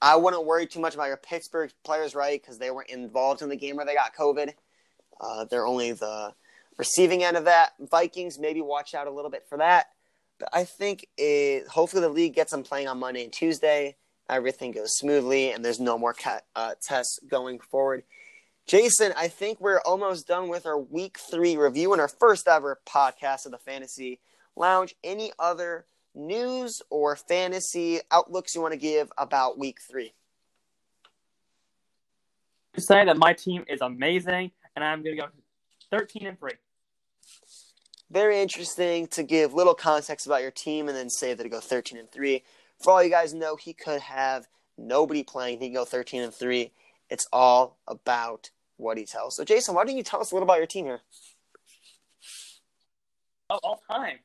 I 0.04 0.16
wouldn't 0.16 0.44
worry 0.44 0.66
too 0.66 0.80
much 0.80 0.94
about 0.94 1.06
your 1.06 1.16
Pittsburgh 1.16 1.72
players, 1.82 2.14
right? 2.14 2.38
Because 2.38 2.58
they 2.58 2.70
weren't 2.70 2.90
involved 2.90 3.40
in 3.40 3.48
the 3.48 3.56
game 3.56 3.76
where 3.76 3.86
they 3.86 3.94
got 3.94 4.14
COVID. 4.14 4.52
Uh, 5.18 5.46
they're 5.46 5.66
only 5.66 5.92
the 5.92 6.34
receiving 6.76 7.24
end 7.24 7.38
of 7.38 7.46
that. 7.46 7.72
Vikings, 7.80 8.38
maybe 8.38 8.60
watch 8.60 8.94
out 8.94 9.06
a 9.06 9.10
little 9.10 9.30
bit 9.30 9.46
for 9.48 9.56
that. 9.56 9.86
But 10.38 10.50
I 10.52 10.64
think 10.64 11.06
it, 11.16 11.66
hopefully 11.68 12.02
the 12.02 12.10
league 12.10 12.34
gets 12.34 12.50
them 12.52 12.64
playing 12.64 12.86
on 12.86 12.98
Monday 12.98 13.24
and 13.24 13.32
Tuesday. 13.32 13.96
Everything 14.28 14.72
goes 14.72 14.94
smoothly, 14.94 15.52
and 15.52 15.64
there's 15.64 15.80
no 15.80 15.96
more 15.96 16.14
uh, 16.54 16.74
tests 16.82 17.18
going 17.26 17.58
forward. 17.58 18.02
Jason, 18.66 19.14
I 19.16 19.28
think 19.28 19.58
we're 19.58 19.80
almost 19.86 20.28
done 20.28 20.50
with 20.50 20.66
our 20.66 20.78
week 20.78 21.16
three 21.16 21.56
review 21.56 21.92
and 21.92 22.00
our 22.00 22.08
first 22.08 22.46
ever 22.46 22.78
podcast 22.86 23.46
of 23.46 23.52
the 23.52 23.58
Fantasy 23.58 24.20
Lounge. 24.54 24.94
Any 25.02 25.32
other 25.38 25.86
news 26.14 26.82
or 26.90 27.16
fantasy 27.16 28.00
outlooks 28.10 28.54
you 28.54 28.60
want 28.60 28.72
to 28.72 28.78
give 28.78 29.10
about 29.18 29.58
week 29.58 29.78
three? 29.80 30.12
Say 32.76 33.04
that 33.04 33.16
my 33.16 33.32
team 33.32 33.64
is 33.68 33.80
amazing, 33.80 34.50
and 34.74 34.84
I'm 34.84 35.02
going 35.02 35.16
to 35.16 35.22
go 35.22 35.28
13 35.90 36.26
and 36.26 36.38
3. 36.38 36.52
Very 38.10 38.40
interesting 38.40 39.06
to 39.08 39.22
give 39.22 39.54
little 39.54 39.74
context 39.74 40.26
about 40.26 40.42
your 40.42 40.50
team 40.50 40.88
and 40.88 40.96
then 40.96 41.08
say 41.08 41.34
that 41.34 41.46
it 41.46 41.50
go 41.50 41.60
13 41.60 41.98
and 41.98 42.10
3. 42.10 42.42
For 42.82 42.92
all 42.92 43.02
you 43.02 43.10
guys 43.10 43.32
know, 43.32 43.56
he 43.56 43.72
could 43.72 44.00
have 44.00 44.46
nobody 44.76 45.22
playing. 45.22 45.60
He 45.60 45.68
can 45.68 45.74
go 45.74 45.84
13 45.84 46.22
and 46.22 46.34
3. 46.34 46.72
It's 47.10 47.26
all 47.32 47.78
about 47.86 48.50
what 48.76 48.98
he 48.98 49.04
tells. 49.04 49.36
So, 49.36 49.44
Jason, 49.44 49.74
why 49.74 49.84
don't 49.84 49.96
you 49.96 50.02
tell 50.02 50.20
us 50.20 50.32
a 50.32 50.34
little 50.34 50.46
about 50.46 50.58
your 50.58 50.66
team 50.66 50.86
here? 50.86 51.00
Oh, 53.50 53.60
all 53.62 53.82
time. 53.90 54.18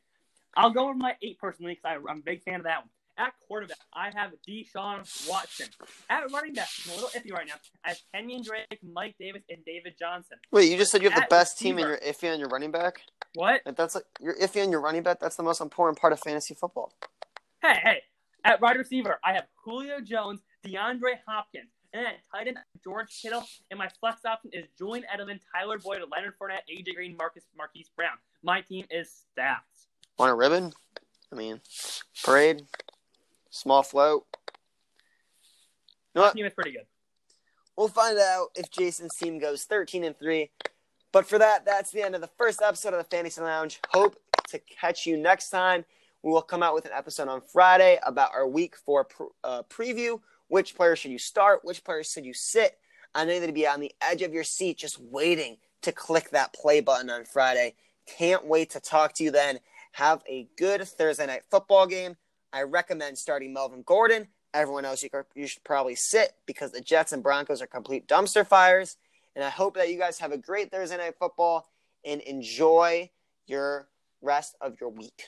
I'll 0.60 0.72
go 0.72 0.90
with 0.90 0.98
my 0.98 1.16
eight 1.22 1.40
personally 1.40 1.80
because 1.82 2.02
I'm 2.10 2.20
a 2.20 2.22
big 2.22 2.44
fan 2.44 2.56
of 2.56 2.64
that 2.64 2.80
one. 2.80 2.90
At 3.18 3.34
quarterback, 3.48 3.78
I 3.94 4.12
have 4.16 4.32
Deshaun 4.48 5.30
Watson. 5.30 5.68
At 6.10 6.32
running 6.32 6.54
back, 6.54 6.70
I'm 6.86 6.92
a 6.92 6.96
little 6.96 7.10
iffy 7.10 7.34
right 7.34 7.48
now. 7.48 7.56
I 7.84 7.90
have 7.90 8.00
Kenyon 8.14 8.44
Drake, 8.44 8.80
Mike 8.94 9.16
Davis, 9.20 9.42
and 9.50 9.64
David 9.66 9.96
Johnson. 10.00 10.38
Wait, 10.52 10.72
you 10.72 10.78
just 10.78 10.92
said 10.92 11.02
you 11.02 11.10
have 11.10 11.18
At 11.24 11.30
the 11.30 11.36
best 11.36 11.60
receiver. 11.60 11.78
team 11.78 11.86
and 11.86 12.02
you're 12.02 12.14
iffy 12.14 12.34
on 12.34 12.40
your 12.40 12.48
running 12.50 12.72
back? 12.72 13.02
What? 13.36 13.62
Like 13.66 13.76
that's 13.76 13.96
like 13.96 14.06
you're 14.22 14.38
iffy 14.38 14.64
on 14.64 14.72
your 14.72 14.80
running 14.82 15.04
back. 15.04 15.20
That's 15.20 15.36
the 15.36 15.44
most 15.44 15.60
important 15.60 16.00
part 16.00 16.14
of 16.14 16.20
fantasy 16.22 16.54
football. 16.56 16.94
Hey, 17.62 17.80
hey. 17.84 18.02
At 18.46 18.62
wide 18.62 18.78
receiver, 18.78 19.20
I 19.24 19.34
have 19.34 19.48
Julio 19.66 20.00
Jones, 20.00 20.40
DeAndre 20.66 21.16
Hopkins, 21.28 21.72
and 21.94 22.06
at 22.06 22.14
tight 22.34 22.48
end, 22.48 22.58
George 22.84 23.10
Kittle. 23.22 23.44
And 23.70 23.78
my 23.78 23.90
flex 24.00 24.24
option 24.24 24.52
is 24.54 24.66
Julian 24.78 25.06
Edelman, 25.14 25.40
Tyler 25.54 25.78
Boyd, 25.78 26.02
Leonard 26.10 26.36
Fournette, 26.42 26.62
AJ 26.72 26.96
Green, 26.96 27.18
Marcus 27.18 27.44
Marquise 27.58 27.90
Brown. 27.98 28.18
My 28.44 28.62
team 28.62 28.86
is 28.90 29.12
stacked. 29.34 29.66
Want 30.20 30.34
a 30.34 30.36
ribbon? 30.36 30.74
I 31.32 31.36
mean, 31.36 31.62
parade, 32.26 32.64
small 33.52 33.84
float. 33.84 34.26
You 36.14 36.20
know 36.20 36.22
what? 36.24 36.36
team 36.36 36.46
is 36.46 36.54
pretty 36.54 36.74
good. 36.74 36.86
We'll 37.78 37.88
find 37.88 38.20
out 38.20 38.48
if 38.56 38.70
Jason's 38.70 39.16
team 39.16 39.40
goes 39.40 39.64
13 39.64 40.04
and 40.04 40.20
3. 40.20 40.52
But 41.14 41.26
for 41.26 41.40
that, 41.40 41.66
that's 41.66 41.92
the 41.92 42.02
end 42.02 42.16
of 42.16 42.22
the 42.22 42.30
first 42.38 42.62
episode 42.62 42.94
of 42.94 42.98
the 42.98 43.06
Fantasy 43.06 43.40
Lounge. 43.40 43.80
Hope 43.92 44.18
to 44.50 44.60
catch 44.60 45.06
you 45.06 45.16
next 45.16 45.52
time. 45.52 45.86
We 46.22 46.34
will 46.34 46.42
come 46.42 46.64
out 46.64 46.76
with 46.76 46.84
an 46.84 46.92
episode 46.94 47.30
on 47.30 47.40
Friday 47.40 47.98
about 48.06 48.34
our 48.34 48.46
week 48.46 48.76
four 48.76 49.06
pr- 49.06 49.24
uh, 49.46 49.64
preview. 49.70 50.20
Which 50.50 50.76
players 50.76 51.00
should 51.00 51.12
you 51.12 51.20
start? 51.20 51.64
Which 51.64 51.86
players 51.86 52.12
should 52.12 52.26
you 52.26 52.34
sit? 52.34 52.78
I 53.16 53.24
know 53.24 53.40
to 53.40 53.54
be 53.54 53.66
on 53.66 53.80
the 53.80 53.94
edge 54.02 54.22
of 54.22 54.34
your 54.34 54.44
seat, 54.44 54.80
just 54.80 55.00
waiting 55.00 55.58
to 55.84 55.94
click 55.94 56.32
that 56.32 56.52
play 56.54 56.82
button 56.82 57.10
on 57.10 57.24
Friday. 57.24 57.76
Can't 58.06 58.46
wait 58.46 58.72
to 58.72 58.82
talk 58.82 59.14
to 59.14 59.24
you 59.24 59.32
then. 59.32 59.60
Have 59.92 60.24
a 60.28 60.48
good 60.58 60.82
Thursday 60.88 61.26
night 61.26 61.44
football 61.50 61.88
game. 61.88 62.16
I 62.54 62.64
recommend 62.64 63.18
starting 63.18 63.54
Melvin 63.54 63.84
Gordon. 63.86 64.28
Everyone 64.54 64.86
else 64.86 65.04
you, 65.04 65.10
you 65.36 65.48
should 65.48 65.64
probably 65.64 65.96
sit 65.96 66.34
because 66.46 66.72
the 66.72 66.82
Jets 66.82 67.12
and 67.12 67.22
Broncos 67.22 67.62
are 67.62 67.68
complete 67.68 68.08
dumpster 68.08 68.46
fires. 68.46 68.98
And 69.36 69.44
I 69.44 69.50
hope 69.50 69.76
that 69.76 69.90
you 69.90 69.98
guys 69.98 70.20
have 70.20 70.32
a 70.32 70.38
great 70.38 70.72
Thursday 70.72 70.98
night 70.98 71.16
football 71.20 71.70
and 72.04 72.22
enjoy 72.22 73.10
your 73.46 73.88
rest 74.22 74.56
of 74.62 74.76
your 74.80 74.90
week. 74.90 75.28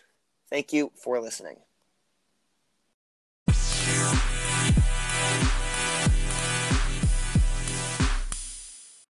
Thank 0.50 0.74
you 0.74 0.92
for 0.96 1.20
listening. 1.20 1.58